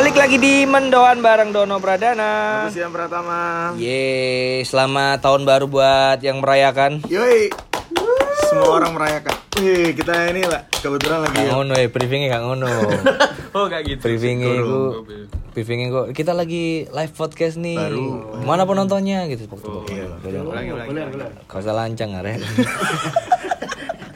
Balik 0.00 0.16
lagi 0.16 0.40
di 0.40 0.64
Mendoan 0.64 1.20
bareng 1.20 1.52
Dono 1.52 1.76
Pradana. 1.76 2.64
Aku 2.64 2.72
siang 2.72 2.88
Pratama. 2.88 3.76
Ye, 3.76 4.64
selamat 4.64 5.20
tahun 5.20 5.44
baru 5.44 5.68
buat 5.68 6.24
yang 6.24 6.40
merayakan. 6.40 7.04
Yoi. 7.04 7.52
Semua 8.48 8.80
orang 8.80 8.96
merayakan. 8.96 9.36
Wih, 9.60 9.92
kita 9.92 10.32
ini 10.32 10.48
lah 10.48 10.64
kebetulan 10.72 11.28
lagi. 11.28 11.44
Gak 11.44 11.52
ngono 11.52 11.72
ya, 11.76 11.88
briefingnya 11.92 12.28
gak 12.32 12.44
ngono. 12.48 12.68
Oh, 13.52 13.68
gak 13.68 13.84
gitu. 13.84 14.00
briefingnya 14.00 14.62
itu, 14.64 14.80
briefingnya 15.52 15.86
kok 15.92 16.06
kita 16.16 16.32
lagi 16.32 16.88
live 16.88 17.12
podcast 17.12 17.60
nih. 17.60 17.76
Baru. 17.76 18.40
Mana 18.40 18.64
penontonnya 18.64 19.28
gitu. 19.28 19.52
Iya. 19.84 20.16
Ulangi, 20.40 20.70
ulangi. 20.80 21.28
Kau 21.44 21.60
usah 21.60 21.76
lancang 21.76 22.16
are. 22.16 22.40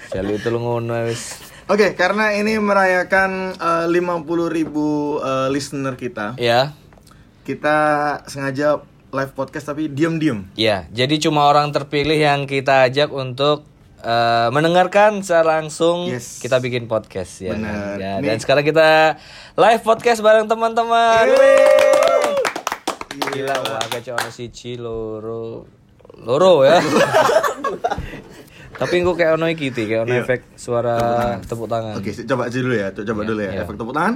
Selalu 0.09 0.41
itu 0.41 0.49
lu 0.49 0.65
ngono 0.65 0.97
wis. 1.13 1.44
Oke, 1.65 1.97
karena 1.97 2.37
ini 2.37 2.61
merayakan 2.61 3.57
eh, 3.57 3.87
50.000 3.89 4.53
ribu 4.53 4.89
eh, 5.19 5.49
listener 5.49 5.97
kita, 5.97 6.37
Ya. 6.37 6.77
kita 7.43 7.77
sengaja 8.29 8.85
live 9.09 9.33
podcast 9.33 9.67
tapi 9.67 9.89
diam-diam. 9.89 10.45
Ya, 10.55 10.85
jadi 10.91 11.17
cuma 11.17 11.49
orang 11.49 11.73
terpilih 11.73 12.19
yang 12.19 12.45
kita 12.45 12.85
ajak 12.85 13.09
untuk 13.09 13.65
eh, 13.99 14.49
mendengarkan 14.53 15.25
secara 15.25 15.57
langsung 15.59 16.13
Yes. 16.13 16.37
kita 16.39 16.61
bikin 16.61 16.85
podcast 16.85 17.41
ya. 17.41 17.57
Bener. 17.57 17.97
Ya, 17.97 18.13
Ini- 18.21 18.29
dan 18.29 18.37
sekarang 18.37 18.65
kita 18.69 19.17
live 19.57 19.81
podcast 19.81 20.21
bareng 20.21 20.45
teman-teman. 20.45 21.33
Gila, 23.25 23.57
wah 23.57 23.81
agak 23.81 24.13
ono 24.13 24.29
siji 24.29 24.77
loro 24.77 25.65
loro 26.21 26.61
ya. 26.63 26.77
Tapi 28.75 28.97
gue 29.01 29.15
kayak 29.15 29.33
ono 29.35 29.47
iki 29.47 29.71
kayak 29.71 30.03
ono 30.03 30.13
Iya. 30.13 30.23
efek 30.23 30.41
suara 30.55 30.97
tepuk 31.41 31.67
tangan. 31.67 31.95
Oke, 31.97 32.11
coba 32.25 32.43
aja 32.47 32.59
dulu 32.59 32.75
ya. 32.75 32.89
Coba 32.91 33.23
dulu 33.23 33.41
ya. 33.41 33.51
iya. 33.51 33.63
Efek 33.63 33.77
tepuk 33.77 33.95
tangan. 33.95 34.15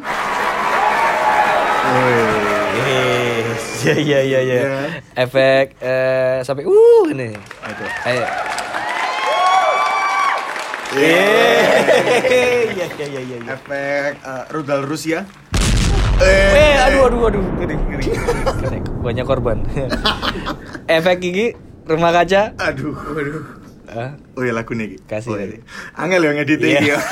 Wih. 1.89 3.47
Iya 3.79 3.95
iya 3.97 4.19
iya 4.21 4.41
iya. 4.41 4.57
Iya. 4.59 4.87
Efek 5.17 5.67
eh 5.79 6.37
sampai 6.43 6.67
uh 6.67 7.05
ini. 7.09 7.31
Oke. 7.39 7.87
Ayo. 8.05 8.25
Iya. 10.89 11.23
Iya 12.69 12.87
iya 12.99 13.21
iya 13.21 13.37
iya. 13.39 13.39
Efek 13.55 14.13
eh, 14.19 14.45
rudal 14.51 14.83
Rusia. 14.83 15.23
Eh, 16.19 16.75
aduh 16.77 17.07
aduh 17.07 17.31
aduh, 17.31 17.45
ngeri 17.57 17.75
ngeri. 17.79 18.05
Ngeri. 18.59 18.79
Banyak 18.99 19.23
korban. 19.23 19.63
Efek 20.91 21.23
gigi 21.23 21.55
rumah 21.87 22.11
kaca. 22.11 22.59
Aduh, 22.59 22.91
aduh. 22.91 23.43
Oh 24.35 24.43
ya 24.43 24.53
lagu 24.53 24.73
nih. 24.73 25.01
Kasih 25.05 25.31
Oh, 25.31 25.37
iya. 25.37 25.59
Angel 25.95 26.23
yang 26.23 26.37
ngedit 26.37 26.61
Iya. 26.61 26.79
iki 26.79 26.89
ya. 26.93 26.99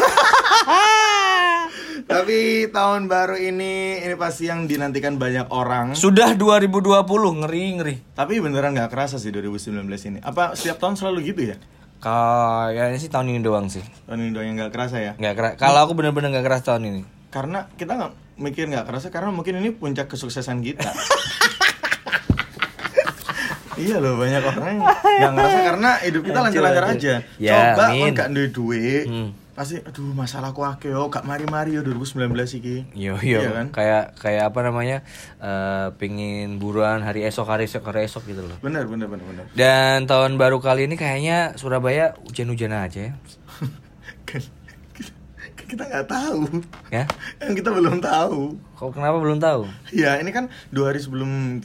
Tapi 2.07 2.39
tahun 2.71 3.11
baru 3.11 3.35
ini 3.35 3.99
ini 3.99 4.15
pasti 4.15 4.47
yang 4.47 4.65
dinantikan 4.65 5.19
banyak 5.19 5.51
orang. 5.51 5.93
Sudah 5.93 6.39
2020, 6.39 7.03
ngeri 7.43 7.65
ngeri. 7.75 7.95
Tapi 8.15 8.39
beneran 8.39 8.73
nggak 8.73 8.89
kerasa 8.89 9.19
sih 9.19 9.35
2019 9.35 9.83
ini. 10.07 10.19
Apa 10.21 10.55
setiap 10.55 10.79
tahun 10.79 10.95
selalu 10.95 11.19
gitu 11.27 11.43
ya? 11.51 11.57
Kayaknya 11.99 12.99
sih 13.01 13.11
tahun 13.11 13.35
ini 13.35 13.41
doang 13.43 13.67
sih. 13.67 13.83
Tahun 14.07 14.21
ini 14.21 14.31
doang 14.31 14.47
yang 14.47 14.57
nggak 14.57 14.73
kerasa 14.73 14.97
ya? 15.03 15.13
Nggak 15.19 15.35
keras. 15.35 15.53
Kalau 15.59 15.81
aku 15.83 15.93
bener-bener 15.93 16.31
nggak 16.31 16.47
keras 16.47 16.63
tahun 16.63 16.83
ini. 16.87 17.03
Karena 17.27 17.67
kita 17.75 17.99
nggak 17.99 18.13
mikir 18.39 18.71
nggak 18.71 18.87
kerasa 18.87 19.11
karena 19.11 19.35
mungkin 19.35 19.59
ini 19.59 19.75
puncak 19.75 20.07
kesuksesan 20.07 20.63
kita. 20.63 20.87
iya 23.77 23.97
loh 23.97 24.17
banyak 24.17 24.43
orang 24.43 24.67
yang 24.67 24.83
nggak 25.17 25.33
ngerasa 25.33 25.59
karena 25.65 25.91
hidup 26.01 26.23
kita 26.23 26.39
lancar-lancar 26.41 26.85
aja. 26.89 27.15
Ya, 27.37 27.53
Coba 27.73 27.85
kan 27.89 28.13
gak 28.13 28.29
duit 28.33 28.51
duit, 28.51 29.05
Hmm. 29.07 29.31
pasti 29.53 29.81
aduh 29.81 30.13
masalahku 30.13 30.61
akeh 30.61 30.91
yo 30.91 31.09
gak 31.09 31.23
mari-mari 31.23 31.73
yo 31.73 31.81
2019 31.81 32.29
iki. 32.55 32.77
Yo 32.93 33.17
yo, 33.19 33.41
Iya 33.41 33.51
kan? 33.55 33.67
kayak 33.71 34.05
kayak 34.17 34.43
apa 34.47 34.59
namanya? 34.63 34.99
eh 35.39 35.89
pingin 35.97 36.57
buruan 36.57 37.01
hari 37.01 37.23
esok 37.23 37.47
hari 37.47 37.65
esok 37.65 37.85
hari 37.85 38.05
esok 38.05 38.25
gitu 38.27 38.43
loh. 38.43 38.57
Bener 38.61 38.85
bener 38.85 39.07
bener 39.07 39.25
bener. 39.25 39.45
Dan 39.53 40.05
tahun 40.05 40.37
baru 40.37 40.59
kali 40.59 40.85
ini 40.85 40.95
kayaknya 40.95 41.55
Surabaya 41.55 42.17
hujan-hujan 42.23 42.73
aja 42.73 43.01
ya. 43.09 43.13
kita- 45.67 45.85
nggak 45.85 46.07
tahu 46.07 46.41
Ya? 46.89 47.05
kan 47.37 47.51
kita 47.53 47.71
belum 47.71 47.99
tahu 47.99 48.55
Kok 48.73 48.93
kenapa 48.93 49.17
belum 49.17 49.39
tahu? 49.39 49.65
ya 49.89 50.17
ini 50.17 50.31
kan 50.31 50.47
dua 50.69 50.91
hari 50.91 50.99
sebelum 50.99 51.59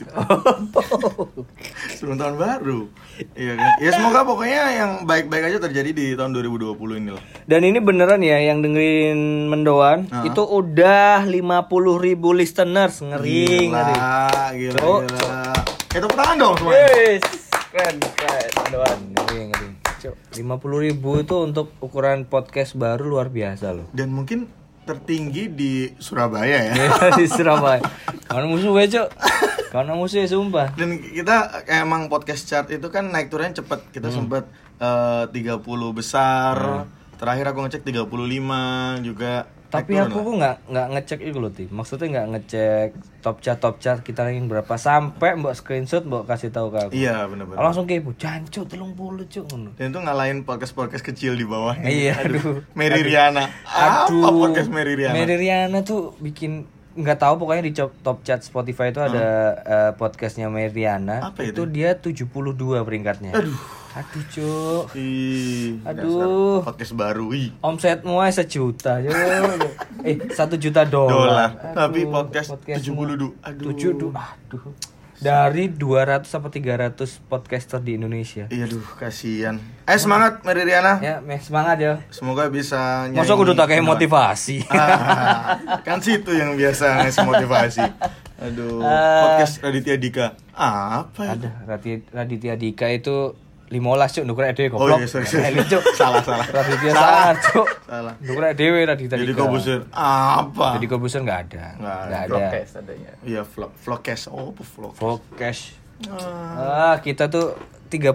sebelum 1.92 2.16
tahun 2.16 2.34
baru 2.36 2.88
iya 3.34 3.52
kan 3.54 3.70
ya 3.78 3.90
semoga 3.92 4.24
pokoknya 4.24 4.62
yang 4.74 4.90
baik-baik 5.04 5.44
aja 5.46 5.58
terjadi 5.60 5.90
di 5.90 6.06
tahun 6.12 6.32
2020 6.32 6.72
ini 6.96 7.10
lah 7.10 7.22
Dan 7.44 7.62
ini 7.62 7.78
beneran 7.78 8.20
ya 8.20 8.40
yang 8.42 8.60
dengerin 8.60 9.18
mendoan 9.46 10.08
Ah. 10.10 10.24
itu 10.24 10.40
udah 10.40 11.22
50 11.22 11.32
ribu 11.98 12.32
listeners 12.32 12.98
ngeri 12.98 13.68
ngeri. 13.68 13.94
gila 13.94 14.50
gila 14.50 14.78
gila 15.04 15.30
eh 15.86 16.00
tepuk 16.00 16.16
tangan 16.16 16.36
dong 16.38 16.54
semuanya 16.56 16.80
Yes, 16.82 17.22
keren 17.68 17.96
keren 18.16 18.50
mendoan 18.58 18.98
ngeri 19.12 19.38
ngeri. 19.46 19.68
Cuk, 20.02 20.14
50 20.34 20.42
ribu 20.82 21.10
itu 21.16 21.36
untuk 21.38 21.70
ukuran 21.78 22.24
podcast 22.24 22.74
baru 22.74 23.06
luar 23.08 23.28
biasa 23.28 23.70
loh. 23.70 23.86
dan 23.90 24.10
mungkin 24.10 24.50
tertinggi 24.82 25.46
di 25.46 25.72
Surabaya 25.96 26.58
ya 26.66 26.74
di 27.14 27.24
Surabaya. 27.24 27.78
Karena 28.26 28.46
musuh 28.46 28.72
gue 28.72 28.86
cok. 28.88 29.08
Karena 29.70 29.94
musuh 29.94 30.26
sumpah. 30.26 30.74
dan 30.74 30.98
kita 30.98 31.36
emang 31.72 32.10
podcast 32.10 32.44
chart 32.44 32.66
itu 32.68 32.84
kan 32.88 33.06
naik 33.06 33.30
turunnya 33.30 33.56
cepet 33.56 33.78
kita 33.90 34.10
Hmm. 34.10 34.26
sempet 34.26 34.44
eh, 34.76 35.24
30 35.30 35.62
besar 35.92 36.82
terakhir 37.14 37.46
aku 37.46 37.62
ngecek 37.62 37.86
35 37.86 38.02
juga 39.00 39.46
Tapi 39.72 39.96
aku 39.96 40.20
kok 40.20 40.34
nggak 40.36 40.56
nggak 40.68 40.86
ngecek 40.92 41.20
itu 41.24 41.38
loh 41.40 41.48
ti. 41.48 41.64
Maksudnya 41.72 42.06
nggak 42.12 42.28
ngecek 42.36 42.88
top 43.24 43.40
chart 43.40 43.56
top 43.56 43.80
chart 43.80 44.04
kita 44.04 44.28
ranking 44.28 44.46
berapa 44.46 44.74
sampai 44.76 45.32
mbak 45.40 45.56
screenshot 45.56 46.04
mbak 46.04 46.28
kasih 46.28 46.52
tahu 46.52 46.68
ke 46.68 46.78
aku. 46.84 46.92
Iya 46.92 47.24
bener-bener 47.24 47.56
Langsung 47.56 47.88
kepo, 47.88 48.12
jancuk 48.20 48.68
telung 48.68 48.92
puluh 48.92 49.24
cuk. 49.24 49.48
Dan 49.80 49.88
itu 49.88 49.98
ngalahin 49.98 50.44
podcast-podcast 50.44 51.00
kecil 51.00 51.40
di 51.40 51.48
bawah. 51.48 51.72
Iya, 51.80 52.20
aduh. 52.20 52.60
Mary 52.76 53.00
Riana. 53.00 53.48
Apa 53.64 54.12
podcast 54.12 54.68
Mary 54.68 54.92
Riana? 54.92 55.16
Mary 55.16 55.40
Riana 55.40 55.80
tuh 55.80 56.12
bikin 56.20 56.68
nggak 56.92 57.18
tahu 57.18 57.34
pokoknya 57.40 57.62
di 57.64 57.72
top, 57.72 57.92
top 58.04 58.18
chart 58.22 58.42
Spotify 58.44 58.92
itu 58.92 59.00
ada 59.00 59.26
eh, 59.64 59.90
podcastnya 59.96 60.52
Mary 60.52 60.72
Riana. 60.72 61.32
Apa 61.32 61.44
itu? 61.44 61.62
itu? 61.62 61.62
dia 61.68 61.96
72 61.96 62.28
peringkatnya. 62.84 63.32
Aduh. 63.32 63.56
Aduh, 63.92 64.24
cuk. 64.32 64.84
Ih, 64.96 65.84
Aduh. 65.84 66.00
dasar 66.00 66.28
podcast 66.64 66.92
baru. 66.96 67.26
Ih. 67.36 67.52
Omsetmu 67.60 68.24
sejuta, 68.32 69.04
yo. 69.04 69.12
eh, 70.00 70.16
satu 70.32 70.56
juta 70.56 70.88
dolar. 70.88 71.76
Tapi 71.76 72.08
podcast 72.08 72.56
podcastmu 72.56 73.04
70 73.04 73.20
du. 73.20 73.28
Aduh. 73.44 73.64
Tujuh 73.68 73.90
du. 73.92 74.08
Aduh. 74.16 74.72
Dari 75.22 75.70
200 75.70 76.26
sampai 76.26 76.50
300 76.50 76.98
podcaster 77.22 77.78
di 77.78 77.94
Indonesia. 77.94 78.44
Iya, 78.48 78.66
aduh, 78.66 78.82
kasihan. 78.96 79.62
Eh, 79.84 79.94
semangat 79.94 80.42
Mary 80.42 80.62
Riana. 80.62 80.98
Ya, 80.98 81.18
meh 81.18 81.38
semangat 81.38 81.78
ya. 81.78 82.02
Semoga 82.10 82.46
bisa 82.46 83.06
nyanyi. 83.06 83.16
Masa 83.16 83.32
kudu 83.32 83.54
tak 83.54 83.70
kayak 83.70 83.86
motivasi. 83.86 84.66
Ah, 84.72 85.78
kan 85.80 85.98
situ 85.98 86.30
yang 86.30 86.52
biasa 86.52 87.00
ngasih 87.00 87.22
motivasi. 87.22 87.82
Aduh, 88.36 88.82
Ah. 88.82 89.38
podcast 89.38 89.62
Raditya 89.62 89.94
Dika. 89.94 90.26
Apa? 90.52 91.38
Ada 91.38 91.50
Radit- 91.64 92.10
Raditya 92.10 92.54
Dika 92.54 92.90
itu 92.90 93.38
15 93.72 93.80
cuk 94.12 94.24
nukur 94.28 94.44
dhewe 94.46 94.68
Oh 94.68 94.84
goblok. 94.84 95.00
iya, 95.00 95.08
sorry, 95.08 95.24
sorry. 95.24 95.48
Eli, 95.48 95.64
Cuk. 95.64 95.80
Salah, 95.96 96.20
salah. 96.20 96.44
Raditya 96.44 96.92
Salah. 96.92 97.00
sangar 97.00 97.36
cuk. 97.42 97.68
Salah. 97.82 98.14
Nukur 98.20 98.44
dhewe 98.52 98.80
Raditya 98.84 99.16
Jadi 99.16 99.26
Dika. 99.26 99.40
Kobusir. 99.40 99.80
Apa? 99.88 100.66
Jadi 100.76 100.86
Kobuser 100.86 101.20
enggak 101.20 101.40
ada. 101.48 101.64
Nggak 101.74 101.96
Enggak 102.04 102.22
ada. 102.22 102.44
ada. 102.78 102.92
Iya, 103.24 103.40
vlog 103.42 103.72
vlogcast. 103.80 104.28
Oh, 104.28 104.52
apa 104.52 104.62
vlog? 104.62 104.92
Fokus. 104.92 105.58
Ah. 106.04 106.92
Ah, 106.92 106.96
kita 106.98 107.26
tuh 107.26 107.56
32 107.88 108.12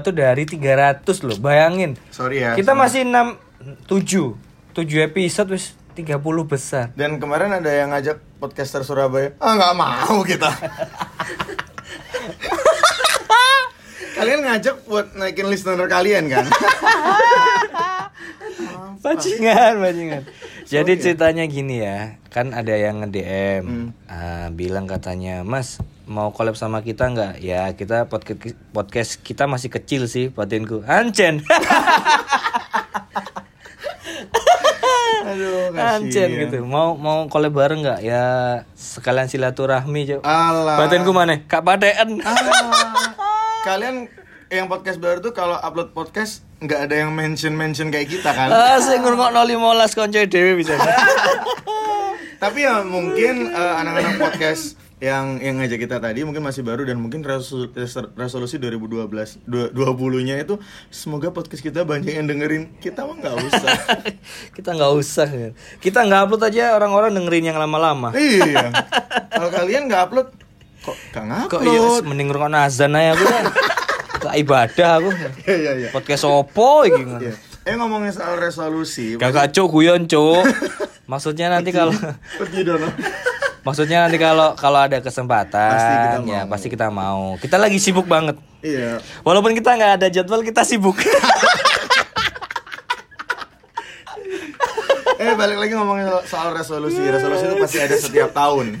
tuh 0.00 0.10
dari 0.10 0.42
300 0.42 1.06
loh. 1.22 1.36
Bayangin. 1.36 1.94
Sorry 2.10 2.42
ya. 2.42 2.52
Kita 2.52 2.72
sama- 2.72 2.86
masih 2.86 3.06
6 3.06 3.38
7 3.86 4.34
7 4.72 5.02
episode 5.02 5.48
wis 5.50 5.64
30 5.92 6.20
besar. 6.44 6.92
Dan 6.92 7.16
kemarin 7.16 7.52
ada 7.52 7.68
yang 7.68 7.88
ngajak 7.88 8.20
podcaster 8.36 8.82
Surabaya. 8.82 9.32
Ah 9.38 9.54
nggak 9.54 9.72
mau 9.72 10.20
kita. 10.22 10.50
kalian 14.16 14.40
ngajak 14.48 14.76
buat 14.88 15.12
naikin 15.12 15.46
listener 15.52 15.84
kalian 15.86 16.32
kan? 16.32 16.44
Bajingan, 19.06 19.78
bajingan. 19.78 20.22
Jadi 20.66 20.98
ceritanya 20.98 21.46
gini 21.46 21.78
ya, 21.78 22.18
kan 22.26 22.50
ada 22.50 22.74
yang 22.74 23.06
nge-DM 23.06 23.94
ah, 24.10 24.50
bilang 24.50 24.90
katanya, 24.90 25.46
"Mas, 25.46 25.78
mau 26.10 26.34
collab 26.34 26.58
sama 26.58 26.82
kita 26.82 27.06
nggak?" 27.14 27.38
Ya, 27.38 27.70
kita 27.78 28.10
podcast 28.10 28.58
podcast 28.74 29.22
kita 29.22 29.46
masih 29.46 29.70
kecil 29.70 30.10
sih, 30.10 30.34
batinku. 30.34 30.82
Ancen. 30.90 31.38
Aduh, 35.26 35.70
Ancen 35.78 36.10
kasihan. 36.10 36.42
gitu. 36.50 36.66
Mau 36.66 36.98
mau 36.98 37.30
collab 37.30 37.54
bareng 37.54 37.86
nggak? 37.86 38.00
Ya 38.02 38.24
sekalian 38.74 39.30
silaturahmi. 39.30 40.18
Alah. 40.26 40.82
Batinku 40.82 41.14
mana? 41.14 41.46
Kak 41.46 41.62
Paten. 41.62 42.18
Kalian 43.66 44.06
yang 44.46 44.70
podcast 44.70 45.02
baru 45.02 45.18
tuh 45.18 45.34
kalau 45.34 45.58
upload 45.58 45.90
podcast 45.90 46.46
nggak 46.62 46.86
ada 46.86 47.02
yang 47.02 47.10
mention 47.10 47.50
mention 47.50 47.90
kayak 47.90 48.06
kita 48.06 48.30
kan? 48.30 48.46
Ah, 48.46 48.78
sing 48.78 49.02
ngrungokno 49.02 49.42
15 49.42 49.98
konco 49.98 50.22
dhewe 50.22 50.54
bisa. 50.54 50.78
Tapi 52.46 52.62
ya 52.62 52.86
mungkin 52.86 53.50
eh, 53.50 53.74
anak-anak 53.82 54.22
podcast 54.22 54.78
yang 55.02 55.42
yang 55.42 55.58
ngajak 55.58 55.82
kita 55.82 55.98
tadi 55.98 56.22
mungkin 56.22 56.46
masih 56.46 56.62
baru 56.62 56.86
dan 56.86 57.02
mungkin 57.02 57.26
resolu- 57.26 57.74
res- 57.74 58.14
resolusi 58.14 58.62
2012 58.62 59.10
dua- 59.50 59.74
20-nya 59.74 60.38
itu 60.38 60.62
semoga 60.94 61.34
podcast 61.34 61.58
kita 61.58 61.82
banyak 61.82 62.14
yang 62.14 62.30
dengerin. 62.30 62.70
Kita 62.78 63.02
mah 63.02 63.18
nggak 63.18 63.50
usah. 63.50 63.74
kita 64.62 64.78
nggak 64.78 64.92
usah 64.94 65.26
kan. 65.26 65.52
kita 65.82 66.06
nggak 66.06 66.20
upload 66.22 66.46
aja 66.46 66.78
orang-orang 66.78 67.18
dengerin 67.18 67.50
yang 67.50 67.58
lama-lama 67.58 68.14
iya. 68.14 68.70
Kalau 69.26 69.50
kalian 69.50 69.90
nggak 69.90 70.06
upload 70.06 70.45
kok 70.82 70.96
nggak 71.14 71.48
kok 71.48 71.60
iya 71.62 72.00
mending 72.00 72.28
ngerokok 72.28 72.50
azan 72.54 72.92
aja 72.92 73.12
aku 73.12 73.24
kan 73.24 73.44
ke 74.16 74.28
ibadah 74.40 74.90
aku 74.96 75.10
Iya 75.44 75.54
iya 75.54 75.72
iya. 75.76 75.88
podcast 75.90 76.24
opo 76.24 76.82
iki. 76.82 77.02
Iya. 77.20 77.32
Eh 77.66 77.74
ngomongin 77.74 78.10
soal 78.10 78.38
resolusi. 78.38 79.18
Gak 79.18 79.50
cuk 79.50 79.68
guyon 79.72 80.06
cuk. 80.10 80.46
Maksudnya 81.04 81.50
nanti 81.50 81.70
kalau 81.70 81.90
Pergi 82.38 82.62
dono. 82.62 82.86
maksudnya 83.66 84.06
nanti 84.06 84.14
kalau 84.16 84.54
kalau 84.54 84.78
ada 84.78 85.02
kesempatan 85.02 85.74
Pasti 85.74 85.90
kita 85.92 86.18
ya 86.22 86.40
mau. 86.40 86.46
pasti 86.48 86.66
kita 86.70 86.86
mau. 86.88 87.22
Kita 87.36 87.56
lagi 87.58 87.76
sibuk 87.76 88.06
banget. 88.06 88.38
Iya. 88.62 89.02
Walaupun 89.20 89.52
kita 89.52 89.74
nggak 89.74 89.92
ada 89.98 90.06
jadwal 90.08 90.40
kita 90.40 90.62
sibuk. 90.62 90.94
Eh 95.16 95.32
balik 95.32 95.56
lagi 95.56 95.72
ngomongin 95.72 96.12
soal 96.28 96.52
resolusi. 96.52 97.00
Resolusi 97.00 97.48
itu 97.48 97.56
pasti 97.56 97.78
ada 97.80 97.96
setiap 97.96 98.30
tahun. 98.30 98.76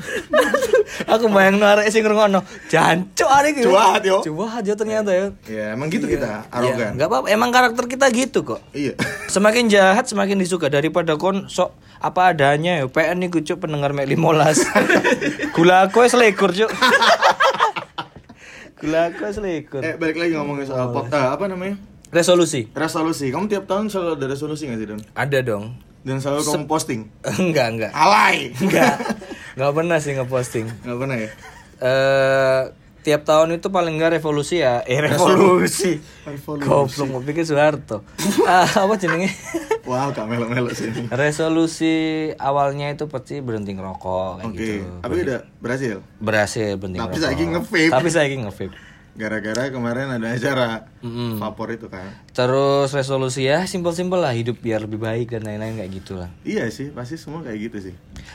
Aku 1.04 1.28
bayang 1.28 1.60
arek 1.60 1.92
sing 1.92 2.00
ngrungokno. 2.00 2.40
Jancuk 2.72 3.28
arek 3.28 3.60
iki. 3.60 3.68
Cuat, 3.68 4.00
yo. 4.00 4.24
Cuat 4.24 4.64
yo 4.64 4.72
ternyata 4.72 5.12
ya. 5.12 5.28
Ya 5.44 5.76
emang 5.76 5.92
gitu 5.92 6.08
kita 6.08 6.24
Ya, 6.24 6.40
arogan. 6.48 6.96
nggak 6.96 7.08
apa-apa, 7.12 7.26
emang 7.28 7.52
karakter 7.52 7.84
kita 7.84 8.08
gitu 8.08 8.48
kok. 8.48 8.64
Iya. 8.72 8.96
Semakin 9.34 9.68
jahat 9.68 10.08
semakin 10.08 10.40
disuka 10.40 10.72
daripada 10.72 11.20
kon 11.20 11.52
sok 11.52 11.76
apa 12.00 12.32
adanya 12.32 12.80
ya. 12.80 12.88
PN 12.88 13.20
nih 13.20 13.28
cuk 13.28 13.60
pendengar 13.60 13.92
mek 13.92 14.08
15. 14.08 14.24
Gula 15.56 15.84
aku 15.84 16.08
wis 16.08 16.16
selikur 16.16 16.56
cuk. 16.56 16.72
Gula 18.80 19.12
aku 19.12 19.28
wis 19.28 19.36
selikur. 19.36 19.84
Eh 19.84 20.00
balik 20.00 20.16
lagi 20.16 20.32
ngomongin 20.36 20.68
soal 20.68 20.92
pot 20.92 21.12
ah, 21.12 21.36
apa 21.36 21.48
namanya? 21.48 21.76
Resolusi. 22.12 22.70
Resolusi. 22.72 23.28
Kamu 23.28 23.50
tiap 23.50 23.68
tahun 23.68 23.90
selalu 23.90 24.10
ada 24.16 24.26
resolusi 24.30 24.70
gak 24.70 24.78
sih 24.78 24.88
Don? 24.88 25.00
Ada 25.12 25.38
dong. 25.42 25.74
Dan 26.06 26.22
selalu 26.22 26.46
kamu 26.46 26.64
posting. 26.70 27.00
enggak, 27.42 27.66
enggak. 27.74 27.90
Alay. 27.90 28.54
Enggak. 28.62 28.94
Enggak 29.56 29.72
pernah 29.72 29.96
sih 29.96 30.12
ngeposting. 30.12 30.66
Gak 30.84 30.98
pernah 31.00 31.16
ya? 31.16 31.30
Eh 31.76 32.62
tiap 33.00 33.22
tahun 33.22 33.56
itu 33.56 33.72
paling 33.72 33.96
enggak 33.96 34.20
revolusi 34.20 34.60
ya. 34.60 34.84
Eh 34.84 35.00
revolusi. 35.00 35.96
Revolusi. 36.28 36.66
Goblok 36.68 37.08
mau 37.08 37.22
pikir 37.24 37.48
Soeharto. 37.48 38.04
ah, 38.44 38.68
apa 38.68 38.94
jenenge? 39.00 39.32
Wow, 39.86 40.10
gak 40.10 40.26
melo-melo 40.26 40.68
sih 40.74 40.90
ini. 40.90 41.06
Resolusi 41.08 41.94
awalnya 42.36 42.90
itu 42.90 43.06
pasti 43.06 43.38
berhenti 43.38 43.72
ngerokok 43.72 44.30
kayak 44.36 44.50
Oke. 44.50 44.58
gitu. 44.58 44.74
Tapi 45.00 45.14
udah 45.24 45.40
berhasil. 45.56 45.94
Berhasil 46.18 46.68
berhenti 46.74 46.98
Tapi 46.98 47.06
ngerokok. 47.08 47.24
saiki 47.24 47.44
nge-vape. 47.48 47.92
Tapi 47.94 48.08
saya 48.10 48.26
nge-vape. 48.28 48.76
Gara-gara 49.16 49.72
kemarin 49.72 50.12
ada 50.12 50.28
acara 50.28 50.92
Mm-mm. 51.00 51.40
vapor 51.40 51.72
itu 51.72 51.88
kan. 51.88 52.04
Terus 52.36 52.92
resolusi 52.92 53.48
ya 53.48 53.64
simpel-simpel 53.64 54.20
lah 54.20 54.36
hidup 54.36 54.60
biar 54.60 54.84
lebih 54.84 55.00
baik 55.00 55.32
dan 55.32 55.48
lain-lain 55.48 55.80
kayak 55.80 55.92
gitulah. 55.96 56.28
Iya 56.44 56.68
sih, 56.68 56.92
pasti 56.92 57.16
semua 57.16 57.40
kayak 57.40 57.72
gitu 57.72 57.90
sih. 57.90 57.94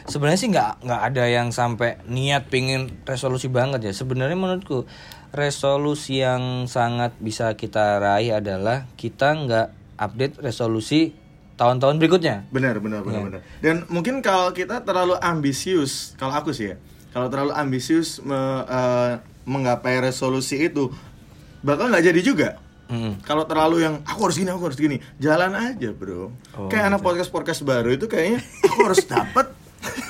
Sebenarnya 0.10 0.40
sih 0.42 0.50
nggak 0.50 0.82
nggak 0.82 1.02
ada 1.14 1.24
yang 1.30 1.54
sampai 1.54 2.02
niat 2.10 2.50
pingin 2.50 2.90
resolusi 3.06 3.46
banget 3.46 3.86
ya. 3.86 3.94
Sebenarnya 3.94 4.34
menurutku 4.34 4.90
resolusi 5.32 6.20
yang 6.20 6.68
sangat 6.68 7.16
bisa 7.18 7.56
kita 7.56 8.02
raih 8.02 8.36
adalah 8.36 8.90
kita 9.00 9.32
nggak 9.38 9.68
update 9.96 10.42
resolusi 10.42 11.14
tahun-tahun 11.56 12.02
berikutnya. 12.02 12.50
Benar, 12.50 12.82
benar, 12.82 13.06
benar, 13.06 13.22
benar. 13.30 13.42
Dan 13.62 13.86
mungkin 13.88 14.20
kalau 14.20 14.50
kita 14.52 14.82
terlalu 14.82 15.14
ambisius, 15.22 16.18
kalau 16.18 16.34
aku 16.34 16.52
sih 16.52 16.74
ya, 16.74 16.76
kalau 17.14 17.30
terlalu 17.30 17.54
ambisius 17.54 18.18
me- 18.26 18.66
eh, 18.66 19.14
menggapai 19.46 20.02
resolusi 20.04 20.70
itu, 20.70 20.90
bakal 21.66 21.90
nggak 21.90 22.06
jadi 22.12 22.22
juga. 22.22 22.50
Mm. 22.92 23.24
Kalau 23.24 23.48
terlalu 23.48 23.88
yang 23.88 24.04
aku 24.04 24.28
harus 24.28 24.36
gini, 24.36 24.52
aku 24.52 24.68
harus 24.68 24.76
gini, 24.76 25.00
jalan 25.16 25.56
aja 25.56 25.96
bro. 25.96 26.36
Oh, 26.60 26.68
Kayak 26.68 26.92
anak 26.92 27.00
podcast 27.00 27.32
podcast 27.32 27.64
baru 27.64 27.96
itu 27.96 28.12
kayaknya 28.12 28.44
aku 28.68 28.80
harus 28.84 29.04
dapat 29.08 29.48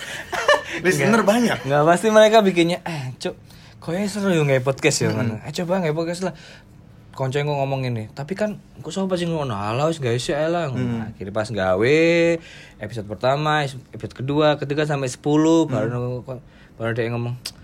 listener 0.85 1.21
banyak. 1.21 1.61
Nggak 1.61 1.83
pasti 1.85 2.09
mereka 2.09 2.41
bikinnya 2.41 2.81
eh 2.81 3.13
cuk 3.21 3.37
kayaknya 3.81 4.07
seru 4.09 4.33
ya 4.33 4.41
nggak 4.41 4.65
podcast 4.65 4.97
ya 5.05 5.13
kan. 5.13 5.45
Eh 5.45 5.53
coba 5.61 5.85
nggak 5.85 5.93
podcast 5.93 6.25
lah. 6.25 6.33
Konco 7.11 7.35
yang 7.35 7.51
ngomong 7.51 7.83
ini, 7.85 8.07
tapi 8.15 8.39
kan 8.39 8.55
kok 8.79 8.95
sama 8.95 9.19
sih 9.19 9.27
ngono 9.27 9.53
wis 9.91 9.99
guys 9.99 10.23
ya 10.25 10.47
lah. 10.47 10.71
Akhirnya 10.71 11.35
pas 11.35 11.51
gawe 11.51 11.99
episode 12.79 13.05
pertama, 13.05 13.67
episode 13.67 14.15
kedua, 14.15 14.55
ketiga 14.55 14.87
sampai 14.87 15.11
10 15.11 15.19
baru 15.67 16.23
baru 16.79 16.91
dia 16.95 17.11
ngomong 17.11 17.60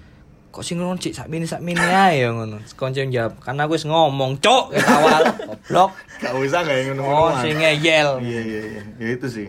kok 0.57 0.65
sih 0.65 0.73
ngono 0.73 0.97
cik 0.97 1.13
sak 1.13 1.29
mini 1.29 1.45
sak 1.45 1.61
mini 1.61 1.77
ae 1.77 2.25
ya 2.25 2.33
ngono. 2.33 2.57
Konco 2.73 2.97
jawab, 2.97 3.37
karena 3.45 3.69
aku 3.69 3.77
wis 3.77 3.85
ngomong 3.85 4.41
cuk 4.41 4.73
ke 4.73 4.81
awal 4.81 5.21
goblok. 5.37 5.93
Gak 6.17 6.33
usah 6.33 6.65
nggak 6.65 6.77
yang 6.81 6.97
Oh, 6.97 7.29
ngono 7.29 7.45
sing 7.45 7.61
ngeyel. 7.61 8.09
Iya 8.25 8.41
iya 8.41 8.61
iya, 8.65 8.81
ya 8.97 9.07
itu 9.13 9.27
sih. 9.29 9.47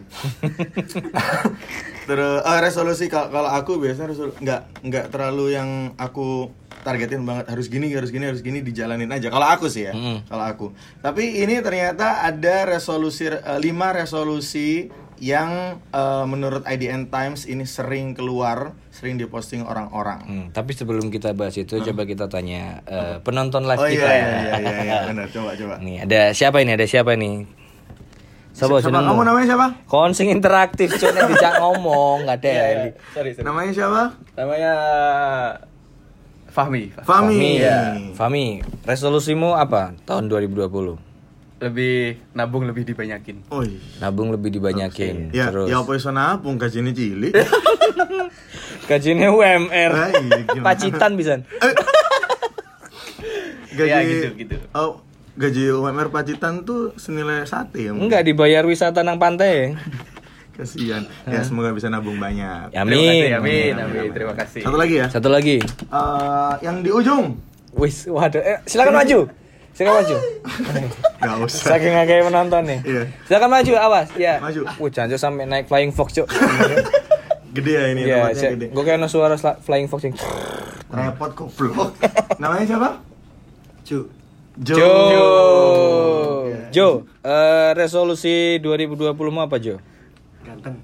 Terus 2.04 2.44
eh, 2.44 2.60
resolusi 2.60 3.08
kalau 3.08 3.48
aku 3.48 3.80
biasanya 3.80 4.12
resolusi 4.12 4.36
nggak 4.44 4.84
nggak 4.84 5.04
terlalu 5.08 5.56
yang 5.56 5.96
aku 5.96 6.52
targetin 6.84 7.24
banget 7.24 7.48
harus 7.48 7.72
gini 7.72 7.88
harus 7.96 8.12
gini 8.12 8.28
harus 8.28 8.44
gini 8.44 8.60
dijalanin 8.60 9.08
aja. 9.08 9.32
Kalau 9.32 9.48
aku 9.48 9.72
sih 9.72 9.88
ya, 9.88 9.96
Mm-mm. 9.96 10.28
kalau 10.28 10.44
aku. 10.44 10.66
Tapi 11.00 11.40
ini 11.40 11.64
ternyata 11.64 12.20
ada 12.20 12.68
resolusi 12.68 13.32
eh, 13.32 13.40
lima 13.64 13.96
resolusi 13.96 14.92
yang 15.18 15.82
eh, 15.90 16.24
menurut 16.24 16.62
IDN 16.64 17.10
Times 17.10 17.44
ini 17.44 17.66
sering 17.66 18.14
keluar, 18.14 18.74
sering 18.90 19.18
diposting 19.18 19.62
orang-orang. 19.62 20.20
Hmm, 20.24 20.46
tapi 20.50 20.74
sebelum 20.74 21.10
kita 21.10 21.34
bahas 21.34 21.54
itu 21.54 21.78
coba 21.78 22.02
kita 22.06 22.26
tanya 22.26 22.82
eh, 22.86 23.16
penonton 23.22 23.66
live 23.66 23.78
Oh 23.78 23.86
kita 23.86 24.02
iya 24.02 24.08
ya. 24.08 24.18
iya 24.18 24.32
iya 24.32 24.56
iya, 24.58 24.82
iya 24.82 24.96
benar 25.10 25.26
coba 25.34 25.50
coba. 25.54 25.74
Nih, 25.82 25.96
ada 26.02 26.20
siapa 26.32 26.62
ini? 26.62 26.70
Ada 26.74 26.86
siapa 26.86 27.12
nih? 27.14 27.36
Siapa, 28.58 28.82
Siapa 28.82 29.06
kamu 29.06 29.22
namanya 29.22 29.46
siapa? 29.54 29.66
Konsing 29.86 30.34
interaktif, 30.34 30.90
nek 30.98 31.30
dijak 31.30 31.62
ngomong, 31.62 32.26
enggak 32.26 32.42
ada. 32.42 32.50
Iya, 32.50 32.66
sorry, 33.14 33.30
sorry. 33.30 33.46
Namanya 33.46 33.70
siapa? 33.70 34.02
Namanya 34.34 34.72
Fahmi. 36.50 36.82
Fahmi. 36.90 37.06
Fami. 37.06 37.38
Iya. 37.62 37.78
Fami, 38.18 38.46
resolusimu 38.82 39.54
apa 39.54 39.94
tahun 40.02 40.26
2020? 40.26 41.07
Lebih 41.58 42.22
nabung 42.38 42.62
lebih 42.70 42.86
dibanyakin. 42.86 43.42
Oh 43.50 43.66
iya. 43.66 43.78
Nabung 43.98 44.30
lebih 44.30 44.54
dibanyakin. 44.54 45.34
Ya, 45.34 45.50
Terus 45.50 45.66
ya 45.66 45.82
apa 45.82 45.90
iso 45.98 46.14
nabung 46.14 46.54
gajine 46.54 46.94
cilik. 46.94 47.34
gajinya 48.90 49.28
UMR. 49.34 49.92
Ah, 49.92 50.08
iya? 50.14 50.62
Pacitan 50.62 51.18
bisa. 51.18 51.42
gaji 53.74 53.90
Ya, 53.90 53.98
gitu, 54.06 54.26
gitu. 54.38 54.56
Oh, 54.74 55.02
gaji 55.34 55.70
UMR 55.74 56.08
Pacitan 56.14 56.62
tuh 56.62 56.94
senilai 56.94 57.42
sate 57.46 57.90
ya. 57.90 57.92
Enggak 57.94 58.22
dibayar 58.26 58.62
wisata 58.62 59.02
nang 59.02 59.18
pantai. 59.18 59.74
Kasihan. 60.58 61.06
Ya 61.30 61.46
semoga 61.46 61.70
bisa 61.70 61.86
nabung 61.86 62.18
banyak. 62.18 62.74
Ya, 62.74 62.82
Terima 62.82 62.98
kasih, 62.98 63.38
Amin. 63.38 63.74
amin, 63.74 63.74
amin. 63.78 64.08
Terima 64.10 64.34
kasih. 64.34 64.62
Satu 64.66 64.74
lagi 64.74 64.94
ya. 64.98 65.06
Satu 65.06 65.28
lagi. 65.30 65.56
Eh, 65.62 66.54
yang 66.66 66.82
di 66.82 66.90
ujung. 66.90 67.38
Wis, 67.78 68.10
waduh. 68.10 68.42
Eh, 68.42 68.58
silakan 68.66 68.98
maju. 68.98 69.30
Silakan 69.78 69.94
maju. 70.02 70.16
Gak 71.22 71.34
usah. 71.46 71.66
Saking 71.70 71.94
agak 71.94 72.26
penonton 72.26 72.62
nih. 72.66 72.78
Iya. 72.82 73.02
Silakan 73.30 73.50
maju, 73.54 73.72
awas. 73.78 74.08
Ya. 74.18 74.42
Maju. 74.42 74.60
Wah, 74.66 74.90
jangan 74.90 75.14
sampai 75.14 75.46
naik 75.46 75.70
flying 75.70 75.94
fox, 75.94 76.18
Cuk. 76.18 76.26
Gede 77.54 77.72
ya 77.72 77.84
ini 77.94 78.00
Iya, 78.04 78.28
tempatnya 78.34 78.50
gede. 78.58 78.66
gue 78.74 78.82
kayak 78.82 79.06
suara 79.06 79.38
flying 79.38 79.86
fox 79.86 80.00
yang 80.04 80.14
Repot 80.88 81.30
goblok. 81.38 81.94
Namanya 82.42 82.64
siapa? 82.66 82.90
Cu. 83.86 83.98
Jo. 84.58 84.74
Jo. 84.74 84.90
Iya. 86.50 86.60
Jo, 86.74 86.88
eh, 87.22 87.70
resolusi 87.78 88.58
2020 88.58 89.14
mu 89.30 89.40
apa 89.40 89.62
Jo? 89.62 89.78
Ganteng. 90.42 90.74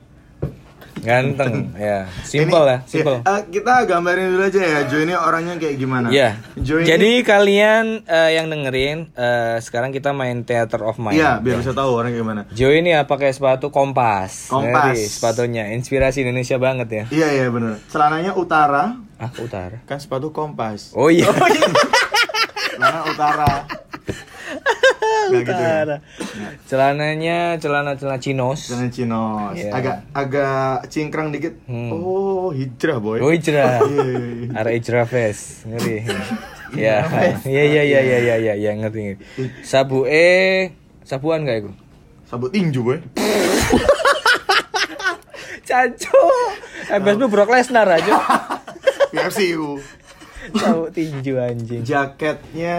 Ganteng, 1.05 1.55
ya. 1.77 2.09
Simple 2.25 2.65
ya, 2.65 2.79
simple. 2.85 3.21
eh, 3.23 3.41
kita 3.51 3.85
gambarin 3.85 4.33
dulu 4.33 4.43
aja 4.43 4.59
ya, 4.59 4.81
Jo 4.85 4.99
ini 4.99 5.13
orangnya 5.13 5.55
kayak 5.55 5.77
gimana. 5.77 6.09
Iya. 6.09 6.41
Jo 6.57 6.81
ini 6.81 6.87
Jadi 6.87 7.11
kalian 7.21 7.85
eh, 8.03 8.31
yang 8.33 8.49
dengerin, 8.49 9.13
eh, 9.13 9.57
sekarang 9.61 9.91
kita 9.91 10.11
main 10.11 10.43
Theater 10.43 10.81
of 10.83 10.97
Mind. 10.97 11.15
Iya, 11.15 11.39
biar 11.39 11.61
bisa 11.61 11.71
tahu 11.71 11.91
orangnya 11.95 12.17
gimana. 12.17 12.41
Jo 12.51 12.69
ini 12.69 12.91
ya 12.91 13.05
pakai 13.05 13.31
sepatu 13.31 13.69
kompas. 13.69 14.49
Kompas. 14.49 14.91
Ngeri 14.91 15.05
sepatunya, 15.05 15.65
inspirasi 15.71 16.23
Indonesia 16.23 16.57
banget 16.57 16.89
ya. 16.89 17.05
Iya, 17.11 17.29
iya 17.35 17.47
bener 17.49 17.77
Celananya 17.87 18.33
utara, 18.33 18.97
Ah, 19.15 19.31
utara. 19.37 19.79
kan 19.85 19.97
sepatu 19.97 20.31
kompas. 20.31 20.91
Oh 20.93 21.07
iya. 21.07 21.29
Celana 22.75 23.07
utara. 23.07 23.51
Gak 25.43 25.51
gitu 25.51 25.63
ya. 25.63 25.97
Celananya 26.71 27.39
celana 27.59 27.99
celana 27.99 28.19
chinos. 28.23 28.71
Celana 28.71 28.89
chinos. 28.93 29.55
Iya. 29.59 29.71
Agak 29.75 29.97
agak 30.15 30.87
cingkrang 30.93 31.35
dikit. 31.35 31.59
Hmm. 31.67 31.91
Oh, 31.91 32.55
hijrah 32.55 32.99
boy. 33.03 33.19
Oh 33.19 33.33
hijrah. 33.35 33.83
Iya, 33.85 34.05
iya, 34.05 34.31
iya. 34.47 34.61
Arah 34.61 34.73
hijrah 34.77 35.07
fest. 35.09 35.67
Ngeri. 35.67 35.97
Ya. 36.75 37.07
Iya 37.47 37.63
iya 37.71 37.83
iya 37.87 38.01
iya 38.03 38.19
iya 38.19 38.35
iya 38.35 38.55
ya, 38.59 38.71
ngerti 38.75 38.99
ngerti. 38.99 39.23
Sabu 39.63 40.11
eh 40.11 40.75
sabuan 41.07 41.47
gak 41.47 41.63
itu? 41.63 41.71
Sabut 42.27 42.51
tinju 42.51 42.83
boy. 42.83 42.99
Caco. 45.69 46.25
Habis 46.91 47.15
Brock 47.31 47.51
Lesnar 47.55 47.87
aja. 47.87 48.19
PFCU. 49.15 49.79
Tahu 50.55 50.87
tinju 50.89 51.35
anjing. 51.37 51.83
Jaketnya 51.83 52.77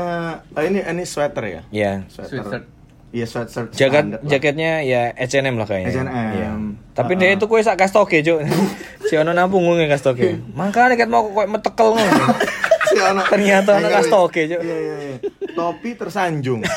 oh 0.50 0.62
ini 0.62 0.80
ini 0.80 1.04
sweater 1.04 1.44
ya? 1.44 1.62
Ya. 1.70 1.92
Sweatshirt. 2.08 2.64
Iya 3.12 3.26
sweatshirt. 3.26 3.70
Jaket 3.72 4.06
jaketnya 4.24 4.80
ya 4.82 5.12
H&M 5.14 5.56
lah 5.56 5.64
kayaknya. 5.64 5.92
H&M. 5.94 6.08
Iya. 6.34 6.50
Tapi 6.94 7.16
dia 7.16 7.30
itu 7.32 7.46
kue 7.46 7.60
sak 7.60 7.76
kastoke, 7.78 8.20
Cuk. 8.20 8.40
si 9.04 9.14
ono 9.14 9.32
nang 9.32 9.48
punggungnya 9.48 9.88
kastoke. 9.90 10.40
Makanya 10.52 10.96
ket 10.96 11.08
mau 11.08 11.24
kok 11.26 11.46
metekel 11.46 11.90
ngono. 11.92 12.26
Si 12.86 12.96
anak- 12.96 13.28
Ternyata 13.28 13.72
Iya, 13.78 13.90
kastoke, 13.92 14.42
Cuk. 14.46 14.62
Iya 14.62 14.78
iya 14.78 14.96
iya. 15.02 15.16
Topi 15.52 15.90
tersanjung. 15.94 16.62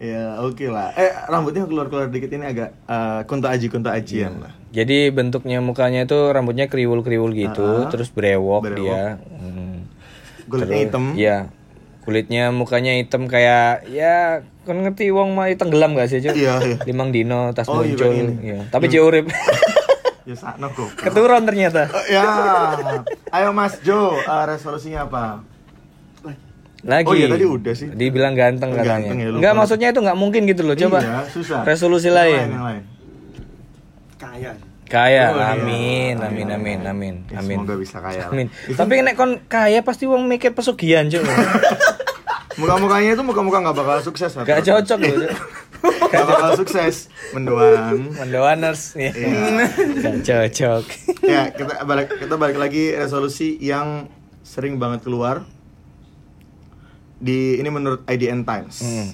Ya 0.00 0.40
oke 0.40 0.64
lah. 0.64 0.96
Eh 0.96 1.12
rambutnya 1.28 1.60
keluar-keluar 1.62 2.08
dikit 2.08 2.32
ini 2.32 2.48
agak 2.48 2.72
eh, 2.88 3.20
kunta 3.24 3.52
aji 3.52 3.68
kunta 3.68 3.92
ajian 3.92 4.40
lah. 4.40 4.48
Jadi 4.72 5.12
bentuknya 5.12 5.60
mukanya 5.60 6.08
itu 6.08 6.16
rambutnya 6.32 6.64
kriwul-kriwul 6.64 7.36
gitu, 7.36 7.84
Ah. 7.84 7.90
terus 7.92 8.08
brewok, 8.08 8.64
Brewok. 8.64 8.80
dia. 8.80 9.20
Hmm. 9.20 9.69
Kulitnya 10.50 10.66
Terus- 10.68 10.84
hitam. 10.84 11.04
Iya. 11.14 11.38
Kulitnya 12.00 12.42
mukanya 12.50 12.92
hitam 12.92 13.24
kayak 13.24 13.86
ya 13.86 14.42
kan 14.62 14.76
ngerti 14.78 15.08
wong 15.08 15.32
mah 15.32 15.46
tenggelam 15.54 15.94
gak 15.94 16.08
sih, 16.08 16.18
Cuk? 16.18 16.34
Iya, 16.34 16.58
iya. 16.60 16.76
Limang 16.84 17.08
dino 17.10 17.52
tas 17.52 17.64
Oh, 17.66 17.80
iya, 17.80 17.92
muncul. 17.92 18.10
ini. 18.10 18.34
Iya. 18.42 18.58
Tapi 18.68 18.84
jauh 18.86 19.06
urip. 19.06 19.30
Ya 20.20 20.36
sakno 20.36 20.68
kok. 20.70 20.86
Keturun 21.00 21.42
ternyata. 21.42 21.88
Eh, 22.06 22.14
ya. 22.14 22.22
Ayo 23.32 23.50
Mas 23.50 23.80
Jo, 23.80 24.14
eh, 24.14 24.44
resolusinya 24.46 25.08
apa? 25.08 25.42
Lagi. 26.80 27.04
Oh 27.04 27.14
iya, 27.14 27.26
tadi 27.26 27.42
udah 27.42 27.74
sih. 27.74 27.88
Dibilang 27.90 28.32
ganteng 28.32 28.70
Oh, 28.70 28.76
katanya. 28.76 29.10
ganteng 29.10 29.18
ya. 29.18 29.28
Enggak 29.32 29.52
maksudnya 29.54 29.88
itu 29.90 29.98
nggak 29.98 30.14
mungkin 30.14 30.44
gitu 30.44 30.62
loh. 30.62 30.72
Coba. 30.72 31.00
Iya, 31.00 31.20
susah. 31.26 31.64
Resolusi 31.64 32.08
Yang 32.08 32.16
lain. 32.16 32.46
Yang 32.46 32.64
lain. 32.64 32.82
kaya 34.16 34.50
Kaya. 34.90 35.30
Oh, 35.30 35.38
iya. 35.38 35.54
amin, 35.54 36.14
Kaya. 36.18 36.28
amin, 36.34 36.48
amin, 36.50 36.78
amin, 36.82 37.14
Ya, 37.30 37.38
amin. 37.38 37.62
Semoga 37.62 37.74
bisa 37.78 38.02
kaya. 38.02 38.26
Amin. 38.26 38.50
Tapi 38.50 39.06
nek 39.06 39.14
kon 39.14 39.38
kaya 39.46 39.86
pasti 39.86 40.10
wong 40.10 40.26
mikir 40.26 40.50
pesugihan, 40.50 41.06
Cuk. 41.06 41.22
Muka-mukanya 42.60 43.14
itu 43.14 43.22
muka-muka 43.24 43.62
nggak 43.62 43.76
bakal 43.78 43.98
sukses. 44.04 44.34
Gak 44.36 44.60
cocok 44.66 44.98
loh. 45.00 45.16
Nggak 46.12 46.26
bakal 46.28 46.50
sukses. 46.60 47.08
Mendoan. 47.32 48.12
Mendoaners. 48.12 48.98
Ya. 49.00 49.14
Iya. 49.16 49.64
Gak 49.96 50.16
cocok. 50.26 50.84
ya 51.24 51.48
kita 51.56 51.72
balik 51.88 52.20
kita 52.20 52.34
balik 52.36 52.58
lagi 52.60 52.92
resolusi 52.92 53.56
yang 53.62 54.12
sering 54.44 54.76
banget 54.76 55.06
keluar 55.08 55.46
di 57.16 57.56
ini 57.56 57.70
menurut 57.72 58.04
IDN 58.04 58.44
Times. 58.44 58.84
Hmm. 58.84 59.08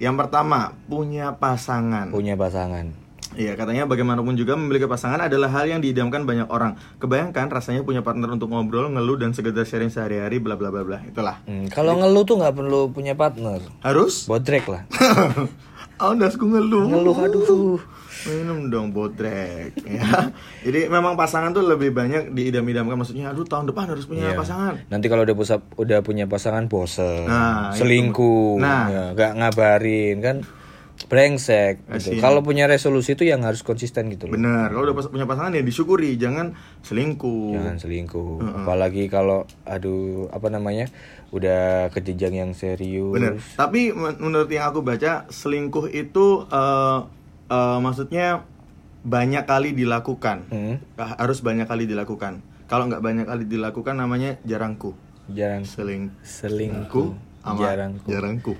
Yang 0.00 0.14
pertama 0.26 0.74
punya 0.88 1.36
pasangan. 1.36 2.10
Punya 2.10 2.34
pasangan. 2.34 2.90
Iya 3.32 3.54
katanya 3.54 3.86
bagaimanapun 3.86 4.34
juga 4.34 4.52
memiliki 4.52 4.84
pasangan 4.84 5.22
adalah 5.22 5.46
hal 5.48 5.64
yang 5.64 5.78
diidamkan 5.78 6.24
banyak 6.24 6.46
orang. 6.46 6.74
Kebayangkan 6.98 7.46
rasanya 7.48 7.80
punya 7.80 8.02
partner 8.02 8.26
untuk 8.28 8.48
ngobrol, 8.48 8.90
ngeluh 8.90 9.14
dan 9.16 9.30
sekedar 9.30 9.62
sharing 9.62 9.86
sehari-hari 9.86 10.36
bla 10.36 10.54
bla 10.54 10.68
bla 10.68 10.82
bla. 10.82 10.98
Itulah. 11.00 11.38
Hmm, 11.44 11.66
kalau 11.68 11.94
ngeluh 11.94 12.22
tuh 12.22 12.36
nggak 12.36 12.52
perlu 12.52 12.90
punya 12.90 13.14
partner. 13.14 13.62
Harus? 13.80 14.26
Bodrek 14.26 14.66
lah. 14.66 14.82
oh, 16.02 16.12
dasku 16.12 16.42
ngeluh. 16.42 16.90
Ngeluh 16.90 17.16
aduh. 17.16 17.78
Minum 18.20 18.68
dong 18.68 18.90
bodrek 18.90 19.78
ya. 19.86 20.34
Jadi 20.60 20.90
memang 20.90 21.14
pasangan 21.14 21.54
tuh 21.54 21.62
lebih 21.62 21.88
banyak 21.88 22.34
diidam-idamkan 22.34 22.92
maksudnya 22.94 23.30
aduh 23.30 23.46
tahun 23.46 23.70
depan 23.70 23.88
harus 23.88 24.04
punya 24.04 24.34
Iya. 24.34 24.36
pasangan. 24.36 24.74
Nanti 24.90 25.06
kalau 25.06 25.22
udah 25.22 25.32
pusa, 25.32 25.62
udah 25.78 26.02
punya 26.02 26.26
pasangan 26.26 26.66
bosen, 26.66 27.24
Nah, 27.24 27.70
itu. 27.70 27.80
selingkuh, 27.80 28.58
Nah. 28.58 28.84
ya, 28.90 29.04
gak 29.14 29.32
ngabarin 29.38 30.16
kan, 30.20 30.36
brengsek. 31.10 31.82
Gitu. 31.90 32.22
Kalau 32.22 32.40
punya 32.40 32.64
resolusi 32.64 33.12
itu 33.12 33.26
yang 33.26 33.42
harus 33.42 33.60
konsisten 33.60 34.06
gitu 34.08 34.30
loh. 34.30 34.38
Bener, 34.38 34.70
kalau 34.70 34.86
udah 34.86 34.94
pas- 34.94 35.10
punya 35.10 35.26
pasangan 35.26 35.50
ya 35.50 35.60
disyukuri, 35.60 36.14
jangan 36.14 36.54
selingkuh. 36.80 37.52
Jangan 37.52 37.76
selingkuh. 37.76 38.38
Apalagi 38.62 39.10
kalau 39.10 39.42
aduh 39.66 40.30
apa 40.30 40.48
namanya 40.48 40.86
udah 41.30 41.90
ke 41.90 41.98
jenjang 42.00 42.38
yang 42.38 42.50
serius. 42.54 43.10
Bener. 43.10 43.42
Tapi 43.52 43.90
men- 43.90 44.22
menurut 44.22 44.46
yang 44.46 44.70
aku 44.70 44.80
baca, 44.80 45.26
selingkuh 45.26 45.90
itu 45.90 46.46
eh, 46.46 46.98
eh, 47.50 47.78
maksudnya 47.82 48.46
banyak 49.02 49.44
kali 49.44 49.74
dilakukan. 49.74 50.46
Hmm, 50.46 50.78
Harus 50.96 51.42
banyak 51.42 51.66
kali 51.66 51.84
dilakukan. 51.84 52.46
Kalau 52.64 52.86
nggak 52.86 53.02
banyak 53.02 53.26
kali 53.26 53.44
dilakukan 53.44 53.98
namanya 53.98 54.38
jarangku. 54.46 54.94
jarang 55.26 55.62
Seling 55.62 56.10
selingkuh. 56.22 57.29
Jarangku. 57.40 58.06
jarangku. 58.06 58.54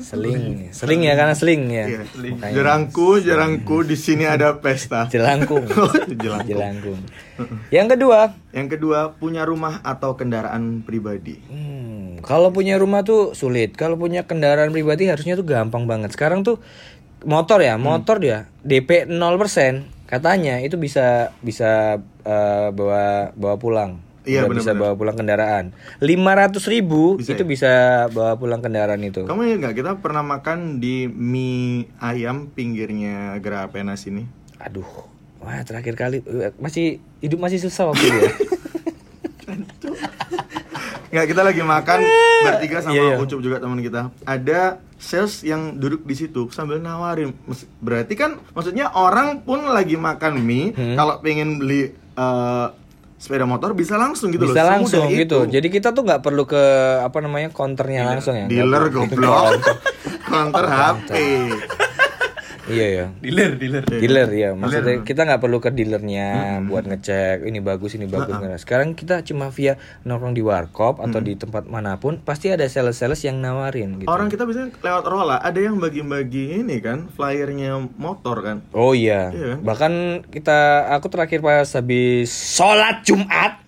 Seling, 0.00 0.72
seling 0.72 1.04
ya 1.04 1.12
karena 1.12 1.36
seling 1.36 1.62
ya. 1.68 1.84
Iya. 1.84 2.00
Makanya. 2.08 2.54
Jarangku, 2.56 3.20
jarangku 3.20 3.76
di 3.84 3.96
sini 4.00 4.24
ada 4.24 4.56
pesta. 4.60 5.06
Jelangkung. 5.12 5.68
Jelangkung. 6.16 6.48
Jelangkung. 6.48 7.00
Yang 7.68 7.86
kedua, 7.96 8.18
Yang 8.52 8.68
kedua, 8.76 8.98
punya 9.16 9.44
rumah 9.44 9.84
atau 9.84 10.16
kendaraan 10.16 10.84
pribadi. 10.84 11.40
Hmm, 11.48 12.20
kalau 12.24 12.52
punya 12.52 12.80
rumah 12.80 13.04
tuh 13.04 13.36
sulit. 13.36 13.76
Kalau 13.76 13.96
punya 14.00 14.24
kendaraan 14.24 14.72
pribadi 14.72 15.08
harusnya 15.08 15.36
tuh 15.36 15.44
gampang 15.44 15.84
banget. 15.84 16.12
Sekarang 16.16 16.44
tuh 16.44 16.60
motor 17.24 17.60
ya, 17.60 17.76
motor 17.76 18.16
dia 18.20 18.48
DP 18.64 19.08
0% 19.08 19.20
katanya 20.10 20.58
itu 20.58 20.74
bisa 20.74 21.30
bisa 21.38 22.02
eh, 22.24 22.68
bawa 22.72 23.30
bawa 23.36 23.56
pulang. 23.60 24.09
Iya, 24.22 24.44
Udah 24.44 24.52
bisa 24.52 24.70
benar-benar. 24.70 24.80
bawa 24.82 24.92
pulang 24.94 25.16
kendaraan. 25.16 25.64
500 25.98 26.60
ribu 26.68 27.02
Bisa 27.16 27.32
itu 27.32 27.42
ya? 27.42 27.48
bisa 27.48 27.72
bawa 28.08 28.32
pulang 28.34 28.60
kendaraan 28.60 29.00
itu. 29.00 29.24
Kamu 29.24 29.40
ingat 29.42 29.58
nggak 29.60 29.74
kita 29.74 29.90
pernah 29.96 30.20
makan 30.22 30.76
di 30.76 31.06
mie 31.06 31.88
ayam 31.98 32.48
pinggirnya 32.48 33.32
Gerapenas 33.38 34.04
ini? 34.04 34.28
Aduh, 34.58 34.84
wah 35.38 35.60
terakhir 35.62 35.94
kali 35.94 36.20
masih 36.56 37.00
hidup 37.18 37.40
masih 37.40 37.56
susah 37.58 37.88
waktu 37.88 38.04
itu 38.04 38.18
ya. 38.18 38.32
Nggak, 41.10 41.26
kita 41.26 41.42
lagi 41.42 41.62
makan 41.64 41.98
bertiga 42.44 42.78
sama 42.78 42.94
Iya, 42.94 43.02
iya. 43.04 43.16
Ucup 43.18 43.42
juga 43.42 43.58
teman 43.58 43.82
kita. 43.82 44.14
Ada 44.22 44.78
sales 44.94 45.42
yang 45.42 45.74
duduk 45.74 46.06
di 46.06 46.14
situ 46.14 46.46
sambil 46.50 46.78
nawarin. 46.78 47.34
Berarti 47.80 48.14
kan 48.14 48.38
maksudnya 48.52 48.94
orang 48.94 49.42
pun 49.42 49.58
lagi 49.66 49.98
makan 49.98 50.38
mie, 50.38 50.70
Hmm. 50.70 50.94
kalau 50.94 51.18
pengen 51.18 51.58
beli 51.58 51.90
eh, 52.12 52.66
sepeda 53.20 53.44
motor 53.44 53.76
bisa 53.76 54.00
langsung 54.00 54.32
gitu 54.32 54.48
bisa 54.48 54.64
loh. 54.64 54.70
langsung 54.80 55.12
gitu. 55.12 55.44
itu. 55.44 55.60
Jadi 55.60 55.68
kita 55.68 55.92
tuh 55.92 56.08
nggak 56.08 56.24
perlu 56.24 56.48
ke 56.48 56.62
apa 57.04 57.20
namanya 57.20 57.52
counternya 57.52 58.08
langsung 58.16 58.32
ya. 58.32 58.48
Dealer 58.48 58.88
goblok. 58.88 59.60
Counter 60.30 60.64
HP. 60.64 61.10
Iya 62.70 62.86
ya. 62.88 63.04
Dealer, 63.18 63.50
dealer. 63.54 63.82
Dealer 63.84 64.28
ya, 64.30 64.48
maksudnya 64.52 64.94
Dealer. 64.94 65.04
kita 65.04 65.20
nggak 65.24 65.38
perlu 65.38 65.58
ke 65.58 65.68
dealernya 65.68 66.58
buat 66.64 66.84
ngecek 66.84 67.42
ini 67.42 67.58
bagus 67.58 67.92
ini 67.92 68.06
bagus. 68.06 68.32
Nah, 68.32 68.54
Sekarang 68.54 68.92
kita 68.92 69.20
cuma 69.22 69.50
via 69.50 69.74
nongkrong 70.02 70.32
di 70.32 70.40
warkop 70.40 70.98
atau 70.98 71.18
di 71.18 71.34
tempat 71.34 71.66
mana 71.66 71.96
pun 71.96 72.18
pasti 72.18 72.48
ada 72.48 72.64
sales-sales 72.64 73.20
yang 73.20 73.36
nawarin 73.36 73.98
gitu. 73.98 74.06
Orang 74.06 74.26
kita 74.26 74.42
biasanya 74.42 74.70
lewat 74.76 75.04
rola, 75.04 75.36
ada 75.36 75.56
yang 75.56 75.76
bagi-bagi 75.76 76.56
ini 76.56 76.78
kan, 76.78 77.04
flyernya 77.10 77.76
motor 77.94 78.40
kan. 78.40 78.56
Oh 78.70 78.92
iya, 78.92 79.28
Iya 79.28 79.46
kan? 79.50 79.56
bahkan 79.60 79.92
kita 80.24 80.88
aku 80.92 81.08
terakhir 81.08 81.40
pas 81.40 81.66
habis 81.66 82.30
sholat 82.30 83.02
Jumat 83.02 83.58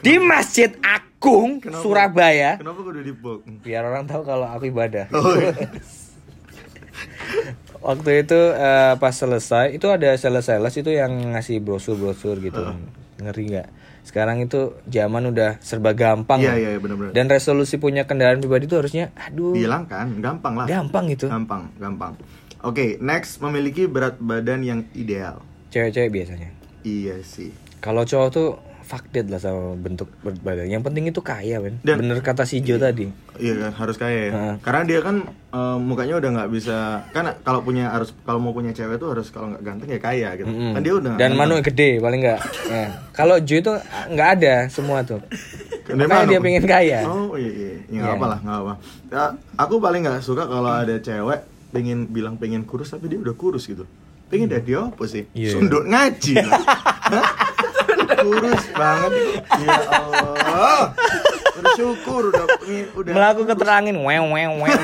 di 0.00 0.16
Masjid 0.16 0.72
Agung 0.80 1.60
Kenapa? 1.60 1.80
Surabaya, 1.80 2.56
Kenapa 2.56 2.80
kudu 2.80 3.00
di 3.00 3.12
book? 3.12 3.44
biar 3.60 3.84
orang 3.84 4.04
tahu 4.04 4.24
kalau 4.24 4.46
aku 4.46 4.66
ibadah. 4.66 5.08
Oh, 5.12 5.36
iya. 5.36 5.52
Waktu 7.80 8.28
itu 8.28 8.36
eh, 8.36 8.94
pas 9.00 9.14
selesai 9.16 9.72
itu 9.72 9.88
ada 9.88 10.12
sales-sales 10.16 10.74
itu 10.76 10.92
yang 10.92 11.32
ngasih 11.32 11.64
brosur-brosur 11.64 12.36
gitu. 12.44 12.60
Ngeri 13.20 13.44
nggak? 13.56 13.68
Sekarang 14.04 14.40
itu 14.40 14.80
zaman 14.88 15.28
udah 15.32 15.60
serba 15.60 15.92
gampang. 15.96 16.40
Iya, 16.40 16.56
ya. 16.56 16.68
iya, 16.76 16.78
benar-benar. 16.80 17.12
Dan 17.16 17.28
resolusi 17.28 17.76
punya 17.76 18.04
kendaraan 18.04 18.40
pribadi 18.40 18.68
itu 18.68 18.76
harusnya 18.76 19.12
aduh 19.16 19.52
Bilangkan, 19.56 20.20
gampang 20.20 20.54
lah. 20.56 20.66
gampang 20.68 21.04
gitu. 21.12 21.28
Gampang, 21.28 21.68
gampang. 21.76 22.12
Oke, 22.60 23.00
next 23.00 23.40
memiliki 23.40 23.88
berat 23.88 24.20
badan 24.20 24.60
yang 24.60 24.80
ideal. 24.92 25.40
Cewek-cewek 25.72 26.12
biasanya. 26.12 26.52
Iya 26.84 27.20
sih. 27.24 27.52
Kalau 27.80 28.04
cowok 28.04 28.28
tuh 28.28 28.48
fuck 28.90 29.06
dead 29.08 29.26
lah 29.26 29.38
sama 29.38 29.72
bentuk 29.72 30.10
badan. 30.18 30.66
Yang 30.66 30.82
penting 30.82 31.04
itu 31.06 31.20
kaya, 31.20 31.56
men. 31.56 31.78
Dan- 31.80 32.02
Bener 32.02 32.18
kata 32.18 32.42
si 32.42 32.58
Jo 32.58 32.74
tadi. 32.76 33.06
Iya 33.36 33.54
kan, 33.56 33.72
harus 33.76 33.94
kaya 33.94 34.18
ya. 34.20 34.32
Heeh. 34.32 34.54
Karena 34.58 34.82
dia 34.82 34.98
kan 34.98 35.16
eh, 35.30 35.76
mukanya 35.78 36.14
udah 36.16 36.30
nggak 36.32 36.50
bisa. 36.50 36.76
Kan 37.08 37.30
kalau 37.40 37.62
punya 37.62 37.86
harus 37.88 38.10
kalau 38.20 38.36
mau 38.36 38.50
punya 38.50 38.70
cewek 38.70 38.98
tuh 38.98 39.14
harus 39.14 39.30
kalau 39.30 39.48
nggak 39.48 39.62
ganteng 39.62 39.88
ya 39.88 39.98
kaya 39.98 40.28
gitu. 40.34 40.44
Mm-mm. 40.44 40.74
Kan 40.74 40.80
dia 40.80 40.94
udah. 40.96 41.14
Dan 41.14 41.30
manu 41.32 41.54
gede 41.60 41.96
paling 41.96 42.18
nggak. 42.18 42.40
Ya. 42.66 42.86
Kalau 43.12 43.38
Jo 43.38 43.54
itu 43.56 43.72
nggak 44.10 44.28
ada 44.34 44.54
semua 44.66 45.00
tuh. 45.00 45.22
Dia 45.86 45.94
Makanya 45.96 46.10
manu. 46.20 46.30
dia 46.30 46.40
pengen 46.40 46.64
kaya. 46.64 46.98
Oh 47.04 47.34
iya 47.34 47.50
iya, 47.50 47.70
ya, 47.70 47.74
nggak 47.96 48.04
Iya. 48.04 48.18
apa 48.18 48.26
lah 48.26 48.38
nggak 48.40 48.58
apa. 48.60 48.74
Ya, 49.08 49.22
aku 49.56 49.74
paling 49.78 50.00
nggak 50.02 50.18
suka 50.20 50.44
kalau 50.44 50.70
ada 50.72 50.94
cewek 50.96 51.40
pengen 51.70 52.06
bilang 52.06 52.34
pengen 52.34 52.62
kurus 52.62 52.90
tapi 52.90 53.06
dia 53.06 53.16
udah 53.16 53.32
kurus 53.32 53.64
gitu. 53.64 53.86
Pengen 54.26 54.46
dari 54.46 54.62
dia 54.64 54.82
apa 54.84 55.02
sih? 55.04 55.26
Iya. 55.32 55.50
Sundut 55.52 55.82
ngaji. 55.84 56.34
kurus 58.18 58.64
banget. 58.74 59.12
Ya 59.62 59.78
Allah. 59.86 60.80
Bersyukur 61.60 62.32
udah 62.32 62.44
udah. 62.96 63.12
Melaku 63.12 63.42
keterangin 63.46 63.96
wew 64.00 64.24
wew 64.32 64.50
wew. 64.64 64.80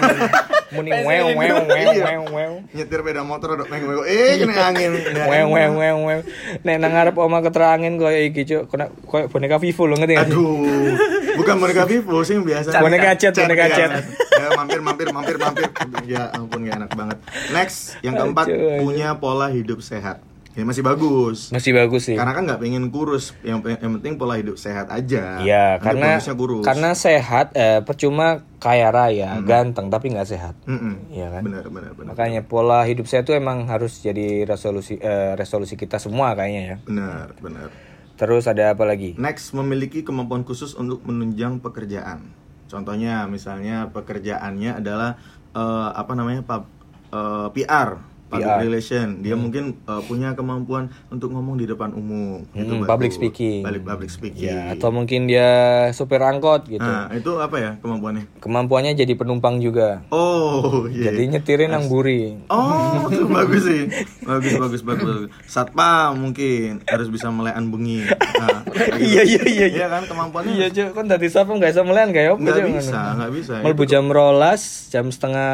Muni 0.74 0.90
wew 0.92 1.24
wew 1.38 1.56
wew 1.62 1.88
wew 2.02 2.22
wew. 2.34 2.52
Nyetir 2.74 3.00
beda 3.00 3.22
motor 3.22 3.54
dok 3.56 3.70
menggo 3.70 4.02
eh 4.04 4.36
kena 4.38 4.74
angin. 4.74 4.92
Wew 5.26 5.46
angin. 5.46 5.52
wew 5.54 5.70
wew 5.78 5.96
wew. 6.04 6.20
Nek 6.66 6.76
nang 6.82 6.92
ngarep 6.92 7.16
oma 7.16 7.38
keterangin 7.40 7.96
koyo 7.96 8.18
iki 8.18 8.42
cuk, 8.44 8.68
kena 8.70 8.92
koyo 9.06 9.30
boneka 9.30 9.56
Vivo 9.62 9.82
lho 9.88 9.96
ngerti 9.96 10.14
gak? 10.18 10.26
Aduh, 10.28 10.92
bukan 11.40 11.54
boneka 11.62 11.84
Vivo 11.88 12.20
sih 12.26 12.36
biasa. 12.36 12.76
Boneka 12.82 13.16
cat, 13.16 13.34
boneka 13.34 13.66
cat. 13.72 13.90
Ya, 14.36 14.48
mampir, 14.52 14.80
mampir, 14.84 15.08
mampir, 15.14 15.36
mampir. 15.40 15.64
Ya 16.04 16.28
ampun, 16.34 16.66
gak 16.68 16.76
enak 16.82 16.90
banget. 16.92 17.18
Next, 17.56 17.96
yang 18.04 18.20
keempat 18.20 18.46
punya 18.82 19.16
pola 19.16 19.48
hidup 19.48 19.80
sehat. 19.80 20.20
Ini 20.56 20.64
masih 20.64 20.80
bagus. 20.80 21.52
Masih 21.52 21.76
bagus 21.76 22.08
sih. 22.08 22.16
Karena 22.16 22.32
kan 22.32 22.48
nggak 22.48 22.64
pengen 22.64 22.88
kurus, 22.88 23.36
yang, 23.44 23.60
yang 23.60 24.00
penting 24.00 24.16
pola 24.16 24.40
hidup 24.40 24.56
sehat 24.56 24.88
aja. 24.88 25.44
Iya, 25.44 25.76
Nanti 25.76 25.84
karena 25.84 26.08
kurus. 26.32 26.64
karena 26.64 26.90
sehat 26.96 27.52
eh 27.52 27.84
percuma 27.84 28.40
kaya 28.56 28.88
raya, 28.88 29.36
ganteng 29.44 29.92
tapi 29.92 30.16
nggak 30.16 30.24
sehat. 30.24 30.56
Mm-mm. 30.64 31.12
Iya 31.12 31.28
kan? 31.28 31.42
Benar, 31.44 31.68
benar, 31.68 31.92
benar. 31.92 32.08
Makanya 32.16 32.40
pola 32.48 32.80
hidup 32.88 33.04
sehat 33.04 33.28
itu 33.28 33.36
emang 33.36 33.68
harus 33.68 34.00
jadi 34.00 34.48
resolusi 34.48 34.96
eh, 34.96 35.36
resolusi 35.36 35.76
kita 35.76 36.00
semua 36.00 36.32
kayaknya 36.32 36.62
ya. 36.64 36.76
Benar, 36.88 37.36
benar. 37.36 37.68
Terus 38.16 38.48
ada 38.48 38.72
apa 38.72 38.88
lagi? 38.88 39.12
Next, 39.20 39.52
memiliki 39.52 40.00
kemampuan 40.00 40.40
khusus 40.40 40.72
untuk 40.72 41.04
menunjang 41.04 41.60
pekerjaan. 41.60 42.32
Contohnya, 42.64 43.28
misalnya 43.28 43.92
pekerjaannya 43.92 44.80
adalah 44.80 45.20
eh, 45.52 45.88
apa 45.92 46.16
namanya, 46.16 46.40
pub, 46.48 46.64
eh, 47.12 47.48
PR, 47.52 48.15
public 48.26 48.42
PR. 48.44 48.58
relation. 48.60 49.06
Dia 49.20 49.34
mungkin 49.34 49.64
eh, 49.80 50.02
punya 50.02 50.32
kemampuan 50.32 50.88
untuk 51.08 51.30
ngomong 51.30 51.54
di 51.54 51.64
depan 51.64 51.90
umum. 51.90 52.42
Itu 52.50 52.66
Hmm, 52.66 52.80
bagus. 52.80 52.88
public 52.88 53.12
speaking. 53.12 53.60
Public, 53.62 53.82
public 53.82 54.10
speaking. 54.10 54.46
Ya, 54.46 54.70
atau 54.70 54.90
mungkin 54.90 55.24
dia 55.24 55.48
supir 55.90 56.18
angkot 56.18 56.66
gitu. 56.66 56.80
Nah, 56.80 57.08
itu 57.10 57.30
apa 57.36 57.56
ya 57.56 57.70
kemampuannya? 57.78 58.26
Kemampuannya 58.38 58.92
jadi 58.92 59.12
penumpang 59.12 59.58
juga. 59.58 60.02
Oh, 60.08 60.84
iya. 60.88 61.08
Jadi 61.08 61.22
nyetirin 61.28 61.70
nang 61.70 61.86
buri. 61.86 62.34
Oh, 62.46 63.06
itu 63.06 63.26
bagus 63.32 63.62
sih. 63.62 63.82
Bagus, 64.20 64.52
bagus, 64.56 64.82
bagus. 64.82 65.16
Satpam 65.46 66.18
mungkin 66.18 66.82
harus 66.84 67.06
bisa 67.06 67.28
melekan 67.28 67.68
bengi. 67.68 68.02
Nah. 68.36 68.60
Iya, 68.96 69.22
iya, 69.22 69.42
iya, 69.44 69.66
Iya 69.68 69.86
kan 69.88 70.02
kemampuannya 70.04 70.52
Iya, 70.52 70.66
Cuk, 70.68 70.88
kan 70.92 71.06
tadi 71.06 71.26
siapa 71.26 71.48
nggak 71.48 71.70
bisa 71.70 71.82
melihat 71.82 72.08
kayak 72.10 72.28
apa 72.28 72.40
nggak 72.40 72.66
bisa, 72.72 73.00
nggak 73.14 73.32
bisa. 73.32 73.54
Mlebu 73.60 73.84
jam 73.84 74.04
rolas, 74.06 74.62
jam 74.88 75.06
setengah 75.06 75.50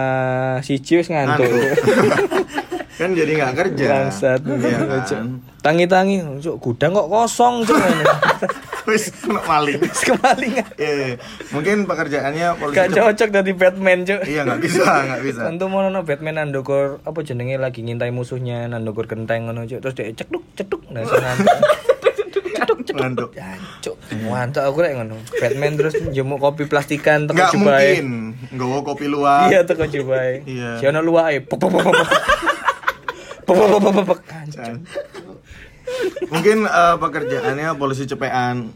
siji 0.60 0.98
wis 0.98 1.08
ngantuk. 1.08 1.46
kan 3.02 3.10
jadi 3.18 3.32
nggak 3.34 3.54
kerja. 3.58 3.86
Bangsat. 3.90 4.40
Iya 4.46 4.78
Cuk. 4.78 4.88
kan. 5.10 5.26
Tangi-tangi, 5.62 6.16
Cuk, 6.42 6.56
gudang 6.58 6.90
kok 6.94 7.08
kosong, 7.10 7.66
Cuk. 7.66 7.78
Wis 8.90 9.14
kena 9.14 9.42
maling. 9.46 9.78
Wis 9.78 10.00
kemalingan. 10.02 10.66
Iya, 10.74 11.22
mungkin 11.54 11.86
pekerjaannya 11.86 12.58
polisi. 12.58 12.78
Gak 12.78 12.88
cocok 12.98 13.28
dari 13.30 13.52
Batman, 13.54 13.98
Cuk. 14.02 14.20
Iya 14.26 14.42
nggak 14.46 14.60
bisa, 14.62 14.86
nggak 14.86 15.22
bisa. 15.22 15.40
Tentu 15.46 15.64
mau 15.70 15.82
nono 15.82 16.02
Batman 16.02 16.42
nandokor 16.42 17.02
apa 17.06 17.18
jenenge 17.22 17.58
lagi 17.58 17.82
ngintai 17.82 18.10
musuhnya 18.10 18.66
nandokor 18.66 19.06
kenteng 19.10 19.50
ngono 19.50 19.66
Cuk. 19.66 19.82
Terus 19.82 19.94
dia 19.94 20.14
ceduk 20.14 20.42
ceduk 20.58 20.82
nah 20.90 21.02
ngantuk. 21.02 21.58
Ngantuk. 22.92 23.30
Jancuk, 23.32 23.96
mantap 24.28 24.68
aku 24.68 24.84
rek 24.84 24.92
ngono. 25.00 25.16
Batman 25.40 25.80
terus 25.80 25.94
njemuk 25.96 26.38
kopi 26.42 26.68
plastikan 26.68 27.24
teko 27.24 27.56
jubahe. 27.56 28.02
mungkin. 28.02 28.08
Nggawa 28.52 28.78
kopi 28.84 29.06
luar. 29.08 29.48
Iya 29.48 29.64
teko 29.64 29.88
jubahe. 29.88 30.44
Iya. 30.44 30.78
Si 30.78 30.84
ono 30.84 31.00
luwake. 31.00 31.48
Pok 31.48 31.58
mungkin 36.30 36.64
eh, 36.64 36.96
pekerjaannya 36.96 37.68
polisi 37.76 38.06
cepean 38.06 38.70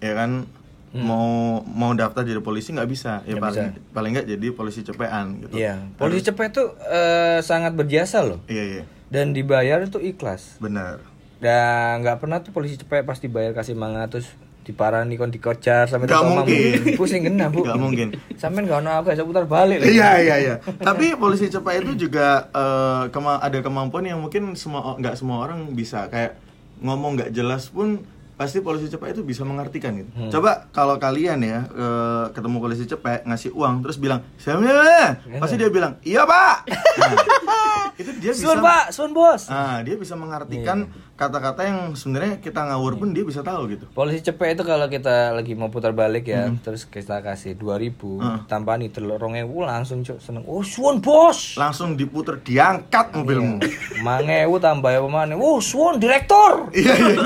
ya 0.00 0.14
kan? 0.14 0.46
Mau 0.94 1.58
mau 1.66 1.90
daftar 1.90 2.22
jadi 2.22 2.38
polisi 2.38 2.70
nggak 2.70 2.86
bisa. 2.86 3.26
Ya 3.26 3.34
Hmm. 3.34 3.42
Nggak 3.42 3.42
paling 3.42 3.66
bisa. 3.74 3.90
paling 3.90 4.10
nggak 4.14 4.28
jadi 4.30 4.46
polisi 4.54 4.80
cepean 4.86 5.26
gitu. 5.42 5.54
Iya, 5.58 5.74
polisi 5.98 6.22
cepet 6.22 6.54
tuh 6.54 6.68
eh, 6.86 7.42
sangat 7.42 7.74
berjasa 7.74 8.22
loh. 8.22 8.38
Iya 8.46 8.64
iya. 8.78 8.82
Dan 9.10 9.34
dibayar 9.34 9.82
itu 9.82 9.98
ikhlas. 9.98 10.62
benar. 10.62 11.02
Dan 11.42 12.00
nggak 12.06 12.22
pernah 12.22 12.38
tuh 12.40 12.54
polisi 12.54 12.78
cepet 12.78 13.02
pas 13.02 13.18
dibayar 13.18 13.50
kasih 13.50 13.74
mangat 13.74 14.14
terus 14.14 14.30
diparani 14.64 15.14
kon 15.14 15.28
dikocar 15.28 15.84
sampai 15.84 16.06
Nggak 16.06 16.24
mungkin. 16.24 16.72
Pusing 16.94 17.22
kena 17.22 17.46
bu 17.46 17.62
Nggak 17.62 17.76
mungkin. 17.76 18.08
sampai 18.34 18.64
nggak 18.64 18.80
ono 18.80 18.90
aku 18.94 19.06
saya 19.10 19.22
putar 19.22 19.44
balik 19.44 19.84
iya 19.84 20.16
iya 20.18 20.36
iya 20.38 20.54
tapi 20.78 21.12
polisi 21.14 21.46
cepat 21.46 21.78
itu 21.78 21.94
juga 22.00 22.48
eh, 22.48 23.02
kema- 23.08 23.38
ada 23.38 23.60
kemampuan 23.60 24.02
yang 24.02 24.18
mungkin 24.18 24.52
semua 24.54 24.96
nggak 24.96 25.14
semua 25.14 25.44
orang 25.44 25.68
bisa 25.70 26.08
kayak 26.08 26.40
ngomong 26.76 27.14
nggak 27.14 27.30
jelas 27.30 27.68
pun 27.68 28.02
pasti 28.34 28.58
polisi 28.58 28.88
cepat 28.88 29.14
itu 29.14 29.22
bisa 29.22 29.42
mengartikan 29.42 29.94
gitu. 29.94 30.10
Hmm. 30.10 30.26
Coba 30.26 30.66
kalau 30.68 30.96
kalian 30.96 31.38
ya 31.38 31.68
eh, 31.68 32.24
ketemu 32.30 32.56
polisi 32.58 32.82
cepat 32.84 33.22
ngasih 33.22 33.52
uang 33.52 33.80
terus 33.80 33.94
bilang 33.94 34.26
siapa 34.34 34.58
ya?" 34.58 35.06
pasti 35.38 35.54
dia 35.54 35.68
bilang 35.68 36.00
iya 36.02 36.24
pak. 36.24 36.56
Nah, 37.44 37.94
itu 37.94 38.10
dia 38.18 38.32
bisa 38.32 38.42
Sun 38.48 38.58
pak, 38.58 38.84
sun 38.90 39.10
bos. 39.12 39.46
Ah, 39.46 39.78
dia 39.80 39.94
bisa 39.94 40.14
mengartikan 40.14 40.88
Iya. 40.88 41.13
Kata-kata 41.14 41.62
yang 41.62 41.78
sebenarnya 41.94 42.42
kita 42.42 42.66
ngawur 42.66 42.98
pun 42.98 43.14
dia 43.14 43.22
bisa 43.22 43.46
tahu 43.46 43.70
gitu. 43.70 43.86
Polisi 43.94 44.18
cepet 44.18 44.58
itu 44.58 44.62
kalau 44.66 44.90
kita 44.90 45.30
lagi 45.30 45.54
mau 45.54 45.70
putar 45.70 45.94
balik 45.94 46.26
ya, 46.26 46.50
terus 46.62 46.82
kita 46.86 47.22
kasih 47.22 47.54
2000 47.54 48.18
Hmm. 48.18 48.38
tanpa 48.50 48.74
nih 48.74 48.90
telurongnya 48.90 49.46
langsung 49.46 50.02
cuk 50.02 50.18
seneng. 50.18 50.42
Oh, 50.50 50.66
suwun 50.66 50.98
bos. 50.98 51.54
Langsung 51.54 51.94
diputer, 51.94 52.42
diangkat 52.42 53.14
mobilmu. 53.14 53.62
Mangewu 54.02 54.58
tambah 54.58 54.90
apa 54.90 55.08
mana? 55.08 55.38
Oh, 55.38 55.62
suwun 55.62 56.02
direktur. 56.02 56.74
Iya 56.74 56.94
iya. 56.98 57.18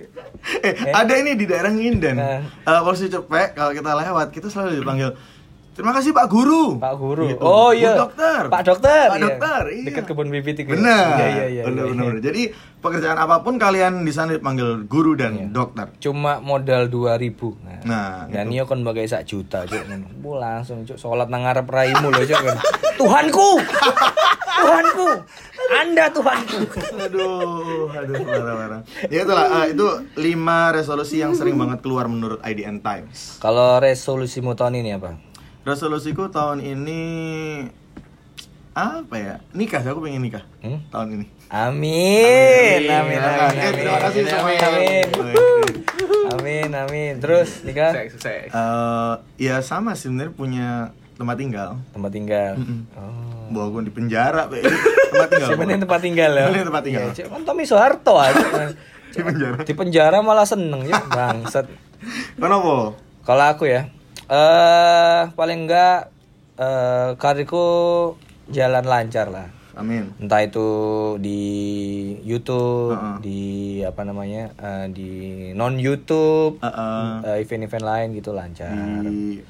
eh, 0.66 0.74
ada 0.90 1.14
ini 1.14 1.38
di 1.38 1.46
daerah 1.46 1.70
Nginden. 1.70 2.16
Nah. 2.18 2.42
Eh, 2.42 2.80
polisi 2.82 3.06
cepet 3.06 3.54
kalau 3.54 3.70
kita 3.70 3.90
lewat 3.94 4.34
kita 4.34 4.50
selalu 4.50 4.82
dipanggil 4.82 5.10
Terima 5.80 5.96
kasih 5.96 6.12
Pak 6.12 6.28
Guru. 6.28 6.76
Pak 6.76 6.94
Guru. 7.00 7.24
Gitu. 7.32 7.40
Oh 7.40 7.72
iya. 7.72 7.96
Bu 7.96 8.04
dokter. 8.04 8.42
Pak 8.52 8.62
dokter. 8.68 9.06
Pak 9.08 9.16
iya. 9.16 9.24
dokter. 9.24 9.62
Iya. 9.72 9.84
Dekat 9.88 10.04
kebun 10.12 10.28
bibit 10.28 10.60
itu. 10.60 10.76
Benar. 10.76 11.16
Iya 11.16 11.24
iya 11.24 11.46
iya. 11.48 11.62
benar, 11.64 11.88
iya. 11.88 11.92
benar, 11.96 12.06
benar. 12.12 12.20
Jadi 12.20 12.42
pekerjaan 12.84 13.16
apa 13.16 13.40
pun 13.40 13.56
kalian 13.56 14.04
di 14.04 14.12
sana 14.12 14.36
dipanggil 14.36 14.84
guru 14.84 15.16
dan 15.16 15.40
Iya. 15.40 15.48
dokter. 15.48 15.88
Cuma 15.96 16.36
modal 16.44 16.92
2000. 16.92 17.56
Nah, 17.64 17.80
Nah, 17.88 18.28
dan 18.28 18.52
iya 18.52 18.68
kon 18.68 18.84
bagai 18.84 19.08
sak 19.08 19.24
juta 19.24 19.64
cuk. 19.64 19.80
Bu 20.20 20.36
langsung 20.36 20.84
cuk 20.84 21.00
salat 21.00 21.32
nang 21.32 21.48
ngarep 21.48 21.64
raimu 21.64 22.12
lho 22.12 22.28
cuk. 22.28 22.44
Tuhanku. 23.00 23.50
Tuhanku. 24.60 25.08
Anda 25.70 26.12
Tuhanku. 26.12 26.60
aduh, 27.08 27.88
aduh, 27.88 28.16
parah. 28.20 28.80
Ya 29.08 29.24
itulah, 29.24 29.64
eh, 29.64 29.72
itu 29.72 29.86
lima 30.20 30.74
resolusi 30.76 31.24
yang 31.24 31.32
sering 31.32 31.56
banget 31.56 31.80
keluar 31.80 32.04
menurut 32.10 32.42
IDN 32.44 32.84
Times. 32.84 33.40
Kalau 33.40 33.80
resolusimu 33.80 34.52
tahun 34.52 34.84
ini 34.84 35.00
apa? 35.00 35.29
Resolusiku 35.60 36.28
tahun 36.28 36.58
ini 36.58 37.02
apa 38.70 39.14
ya? 39.14 39.34
Nikah, 39.52 39.82
aku 39.82 40.00
pengen 40.00 40.22
nikah 40.22 40.44
Hmm? 40.60 40.80
tahun 40.88 41.08
ini. 41.14 41.26
Amin. 41.50 42.80
Amin. 42.86 43.18
Eh, 43.18 43.28
Amin. 43.44 43.72
terima 43.74 43.98
kasih 44.00 44.20
Amin. 44.22 44.30
semuanya. 44.30 44.60
Amin. 44.64 45.06
Amin. 46.32 46.68
Amin. 46.72 47.12
Terus 47.18 47.60
nikah 47.60 47.92
Sukses. 48.08 48.48
Eh, 48.48 49.12
ya 49.38 49.60
sama 49.60 49.92
sih 49.92 50.08
sebenarnya 50.08 50.32
punya 50.32 50.68
tempat 51.14 51.36
tinggal. 51.36 51.70
tempat 51.90 52.10
tinggal. 52.10 52.52
Mm-mm. 52.56 52.80
Oh. 52.94 53.52
Bawa 53.52 53.66
gue 53.70 53.82
di 53.84 53.92
penjara, 53.92 54.46
Pe. 54.46 54.62
tempat 54.62 55.28
tinggal. 55.28 55.48
Siapa 55.50 55.62
nih 55.66 55.76
tempat 55.76 56.00
tinggal 56.00 56.30
ya? 56.32 56.44
Tempat 56.48 56.82
tinggal? 56.82 57.06
Cuk. 57.10 57.26
kan 57.26 57.40
Tommy 57.44 57.64
Soeharto 57.64 58.14
aja. 58.16 58.40
Di 59.10 59.20
penjara. 59.20 59.58
Di 59.60 59.74
penjara 59.74 60.22
malah 60.22 60.46
seneng 60.46 60.86
ya, 60.86 61.02
bangsat. 61.02 61.66
Kenapa? 62.32 62.94
Kalau 63.20 63.44
aku 63.44 63.66
ya, 63.66 63.90
eh 64.30 65.22
paling 65.34 65.66
enggak 65.66 66.14
eh 66.54 67.10
karirku 67.18 67.66
jalan 68.46 68.86
lancar 68.86 69.26
lah. 69.30 69.48
Amin. 69.74 70.12
Entah 70.20 70.44
itu 70.44 70.68
di 71.22 71.40
YouTube, 72.20 72.92
Heeh. 72.94 73.16
di 73.22 73.40
apa 73.80 74.02
namanya, 74.04 74.52
eh, 74.58 74.86
di 74.92 75.10
non 75.54 75.78
YouTube, 75.78 76.58
Heeh. 76.60 77.10
eh, 77.24 77.36
event-event 77.42 77.86
lain 77.86 78.08
gitu 78.12 78.30
lancar. 78.34 78.70
Di 79.06 79.40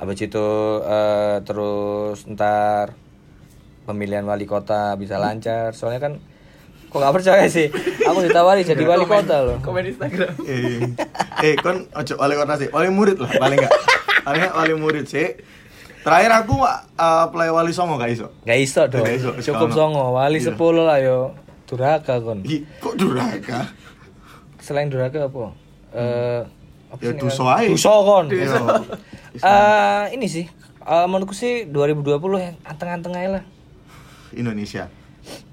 Habis 0.00 0.16
itu 0.24 0.48
eh, 0.80 1.44
terus 1.44 2.24
ntar 2.24 2.96
pemilihan 3.84 4.24
wali 4.24 4.48
kota 4.48 4.96
bisa 4.96 5.20
lancar. 5.20 5.76
Soalnya 5.76 6.00
kan 6.00 6.12
kok 6.88 6.98
nggak 7.00 7.16
percaya 7.20 7.44
sih. 7.50 7.68
Aku 8.08 8.24
ditawari 8.24 8.64
jadi 8.64 8.80
wali 8.86 9.04
kota 9.04 9.44
loh. 9.44 9.58
Komen 9.60 9.84
Instagram. 9.84 10.32
eh, 11.42 11.54
kon 11.58 11.88
ojo 11.90 12.14
wali 12.16 12.34
kota 12.36 12.54
sih, 12.56 12.68
wali 12.70 12.88
murid 12.88 13.16
lah 13.18 13.30
paling 13.36 13.58
enggak. 13.58 13.72
Paling 14.20 14.42
wali 14.52 14.74
murid 14.76 15.06
sih. 15.08 15.28
Terakhir 16.00 16.32
aku 16.32 16.64
uh, 16.64 17.28
play 17.28 17.52
wali 17.52 17.76
songo 17.76 18.00
gak 18.00 18.08
iso. 18.08 18.32
Gak 18.48 18.56
iso 18.56 18.88
dong. 18.88 19.04
Gak 19.04 19.20
iso, 19.20 19.30
Cukup 19.36 19.68
songo. 19.68 20.16
Wali 20.16 20.40
Iya. 20.40 20.56
10 20.56 20.80
lah 20.80 20.96
yo. 20.96 21.36
Duraka 21.68 22.16
kon. 22.18 22.40
Ih, 22.42 22.64
kok 22.80 22.96
durhaka? 22.96 23.68
Selain 24.58 24.88
duraka 24.88 25.28
apa? 25.28 25.52
Eh 25.92 26.40
apa 26.90 27.00
Ya, 27.04 27.12
sih 27.12 27.20
duso 27.20 27.44
ae. 27.46 27.68
Duso 27.68 27.92
kon. 28.00 28.26
Iya. 28.32 28.48
Eh 29.44 30.04
ini 30.16 30.26
sih. 30.26 30.48
eh, 30.80 31.06
menurutku 31.06 31.36
sih 31.36 31.68
2020 31.68 32.16
yang 32.40 32.56
anteng-anteng 32.64 33.12
aja 33.14 33.28
lah. 33.38 33.44
Indonesia. 34.32 34.88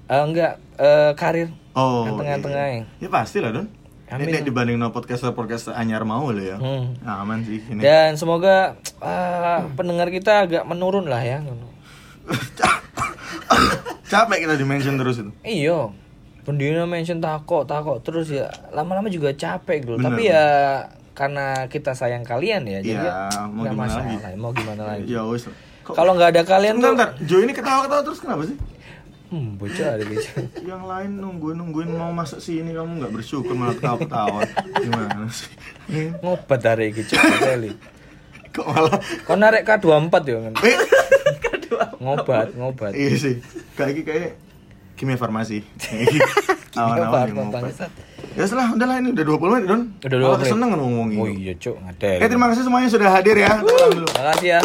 Eh 0.08 0.22
enggak 0.24 0.56
eh 0.80 1.12
karir. 1.12 1.52
Oh. 1.76 2.08
Anteng-anteng 2.08 2.56
iya. 2.56 2.64
aja. 2.82 3.04
Ya 3.04 3.08
pasti 3.12 3.38
lah, 3.38 3.52
Don. 3.52 3.68
Amin 4.08 4.24
Ini 4.24 4.34
lah. 4.34 4.42
dibanding 4.42 4.76
no 4.76 4.88
podcaster 4.88 5.30
podcaster 5.30 5.72
anyar 5.72 6.00
mau 6.02 6.24
lo 6.26 6.38
ya. 6.38 6.56
Hmm. 6.56 6.96
Nah, 6.98 7.20
aman 7.20 7.42
sih 7.42 7.60
ini. 7.62 7.78
Dan 7.78 8.14
semoga 8.14 8.72
eh, 8.98 9.60
pendengar 9.74 10.08
kita 10.08 10.44
agak 10.44 10.64
menurun 10.64 11.04
lah 11.04 11.20
ya. 11.20 11.44
Capek 14.08 14.38
kita 14.40 14.54
di 14.54 14.64
mention 14.64 14.96
terus 14.96 15.18
itu. 15.18 15.30
Iya. 15.42 15.92
Pendina 16.40 16.88
mention 16.88 17.20
takok, 17.20 17.68
takok 17.68 18.00
terus 18.00 18.32
ya 18.32 18.48
lama-lama 18.72 19.06
juga 19.06 19.28
capek 19.30 19.84
gitu. 19.84 19.94
Tapi 19.98 20.22
ya 20.24 20.44
karena 21.12 21.66
kita 21.66 21.92
sayang 21.92 22.22
kalian 22.22 22.64
ya, 22.64 22.78
jadi 22.78 22.94
Iya, 22.96 23.28
ya 23.28 23.42
mau 23.44 23.66
gimana 23.66 23.90
masalah. 23.90 24.16
lagi? 24.16 24.36
Mau 24.38 24.52
gimana 24.52 24.82
lagi? 24.90 25.04
Ya 25.06 25.20
wes. 25.22 25.44
Kalau 25.84 26.12
nggak 26.14 26.30
ada 26.30 26.42
kalian 26.44 26.74
Bentar, 26.74 26.84
tuh, 26.86 26.92
bentar. 26.94 27.10
Jo 27.22 27.36
ini 27.38 27.52
ketawa-ketawa 27.52 28.00
terus 28.02 28.18
kenapa 28.18 28.42
sih? 28.44 28.56
Hmm, 29.28 29.50
bocah 29.56 29.88
ada 29.96 30.04
bocah. 30.04 30.34
Yang 30.70 30.82
lain 30.84 31.10
nungguin 31.20 31.56
nungguin 31.56 31.90
mau 31.92 32.10
masuk 32.10 32.40
sini 32.40 32.72
kamu 32.72 33.04
nggak 33.04 33.12
bersyukur 33.12 33.52
malah 33.52 33.76
ketawa-ketawa. 33.76 34.40
Gimana 34.80 35.28
sih? 35.28 35.50
Ngobat 36.20 36.60
hari 36.64 36.92
ini 36.92 37.02
cukup 37.04 37.36
kali. 37.40 37.70
Kok 38.48 38.66
malah 38.66 38.98
Kau 39.28 39.36
narik 39.36 39.62
K24 39.64 40.14
ya 40.24 40.38
kan? 40.48 40.54
Ngobat, 42.02 42.54
ngobat. 42.54 42.92
Iya 42.94 43.14
sih. 43.18 43.34
Kayak 43.74 44.06
kayak 44.06 44.30
kimia 44.98 45.18
farmasi. 45.18 45.62
Awan-awan 46.74 47.28
yang 47.30 47.36
ngobat. 47.50 47.90
Ya 48.38 48.46
setelah, 48.46 48.70
udah 48.70 48.86
lah 48.86 48.96
ini 49.02 49.10
udah 49.18 49.24
20 49.34 49.50
menit, 49.50 49.64
Don. 49.66 49.82
Udah 49.98 50.14
dua 50.14 50.26
Malah 50.30 50.38
menit. 50.38 50.46
keseneng 50.46 50.68
kan 50.70 50.78
ngomongin. 50.78 51.18
Oh 51.18 51.26
iya, 51.26 51.52
Cuk, 51.58 51.74
ngadel. 51.82 52.18
Eh, 52.22 52.28
terima 52.30 52.46
kasih 52.54 52.62
semuanya 52.70 52.86
sudah 52.86 53.08
hadir 53.10 53.34
ya. 53.34 53.50
Dulu. 53.58 54.06
Makasih 54.14 54.48
ya. 54.54 54.60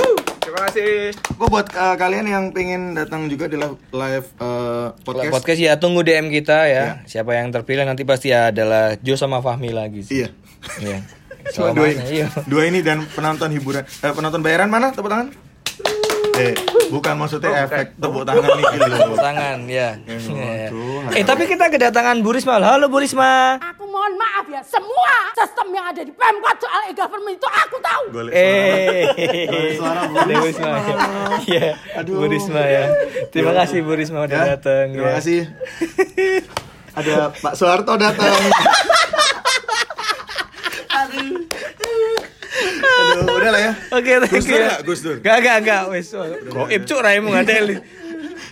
Terima 0.53 0.69
kasih. 0.69 1.17
Kok 1.17 1.49
buat 1.49 1.67
uh, 1.73 1.97
kalian 1.97 2.29
yang 2.29 2.45
pengen 2.53 2.93
datang 2.93 3.25
juga 3.25 3.49
di 3.49 3.57
live, 3.57 3.73
live 3.89 4.27
uh, 4.37 4.93
podcast. 5.01 5.33
Podcast 5.33 5.57
ya 5.65 5.81
tunggu 5.81 6.05
DM 6.05 6.29
kita 6.29 6.69
ya. 6.69 7.01
Siapa 7.09 7.33
yang 7.33 7.49
terpilih 7.49 7.89
nanti 7.89 8.05
pasti 8.05 8.29
adalah 8.29 8.93
Jo 9.01 9.17
sama 9.17 9.41
Fahmi 9.41 9.73
lagi 9.73 10.05
sih. 10.05 10.21
Iya. 10.21 10.29
Iya. 10.77 10.97
Cuma 11.57 11.73
dua 11.73 11.89
ini. 11.89 12.05
Iya. 12.05 12.27
Dua 12.45 12.69
ini 12.69 12.85
dan 12.85 13.01
penonton 13.01 13.49
hiburan. 13.49 13.81
Eh, 13.81 14.13
penonton 14.13 14.45
bayaran 14.45 14.69
mana? 14.69 14.93
Tepuk 14.93 15.09
tangan. 15.09 15.33
Eh, 16.33 16.55
bukan 16.87 17.13
maksudnya 17.15 17.51
efek 17.63 17.93
tepuk 17.95 18.23
tangan 18.23 18.47
nih 18.49 18.65
gitu. 18.65 18.85
Tepuk 18.89 19.19
tangan 19.19 19.57
ya. 19.63 19.89
Iya. 20.01 20.67
Eh 21.11 21.21
tapi 21.21 21.43
kita 21.45 21.67
kedatangan 21.67 22.15
Bu 22.19 22.31
Risma. 22.31 22.57
Halo 22.57 22.87
Bu 22.87 22.97
Risma. 22.97 23.59
Aku 23.61 23.85
mohon 23.85 24.13
maaf 24.15 24.47
ya, 24.47 24.63
semua 24.63 25.13
sistem 25.31 25.67
yang 25.71 25.85
ada 25.85 26.01
di 26.01 26.09
Pemkot 26.09 26.57
soal 26.57 26.81
e-government 26.87 27.35
itu 27.35 27.45
aku 27.45 27.77
tahu. 27.79 28.03
Golek 28.11 28.33
Eh. 28.33 29.05
suara 29.75 30.01
Bu 30.07 30.17
Risma. 30.41 30.69
ya. 30.73 30.95
Iya. 31.45 31.67
Aduh. 31.97 32.15
Bu 32.15 32.25
Risma 32.25 32.63
ya. 32.63 32.83
Terima 33.29 33.51
kasih 33.53 33.77
Bu 33.81 33.93
Risma 33.93 34.19
udah 34.23 34.39
Ya, 34.39 34.45
datang. 34.55 34.85
Terima 34.89 35.09
ya. 35.09 35.15
kasih. 35.19 35.41
Ada 36.93 37.13
Pak 37.35 37.53
Soeharto 37.53 37.93
datang. 37.95 38.33
Aduh, 40.93 41.35
Oke, 43.93 44.11
thank 44.25 44.33
Gus 44.33 44.45
Dur 44.45 44.57
you. 44.57 44.65
nggak, 44.65 44.79
Gus 44.81 44.99
Dur? 45.01 45.17
Gak, 45.21 45.37
gak, 45.39 45.57
gak. 45.61 45.83
Wes. 45.93 46.09
Goib 46.49 46.81
cuk 46.83 46.99
raimu 46.99 47.29
ngadeli. 47.29 47.77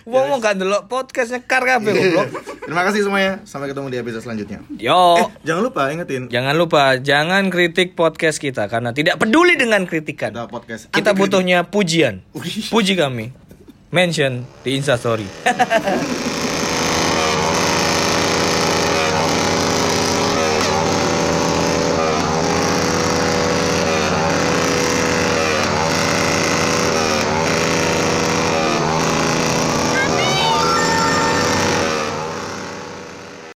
Wong 0.01 0.33
mau 0.33 0.37
gak 0.41 0.57
ndelok 0.57 0.85
podcast 0.85 1.29
nyekar 1.29 1.61
kabeh 1.61 1.93
goblok. 1.93 2.27
Terima 2.65 2.81
kasih 2.85 3.05
semuanya. 3.05 3.33
Sampai 3.45 3.69
ketemu 3.69 3.87
di 3.89 3.97
episode 3.97 4.23
selanjutnya. 4.25 4.59
Yo. 4.77 5.29
Jangan 5.41 5.61
lupa 5.61 5.81
ingetin 5.89 6.25
Jangan 6.25 6.55
lupa, 6.57 6.97
jangan 6.97 7.49
kritik 7.49 7.93
podcast 7.93 8.37
kita 8.37 8.65
karena 8.65 8.93
tidak 8.93 9.17
peduli 9.17 9.57
dengan 9.57 9.85
kritikan. 9.85 10.33
kita 10.33 10.45
podcast. 10.49 10.81
Kita 10.89 11.11
butuhnya 11.13 11.65
pujian. 11.65 12.21
Puji 12.69 12.93
kami. 12.97 13.33
Mention 13.91 14.47
di 14.63 14.77
Instastory. 14.77 15.27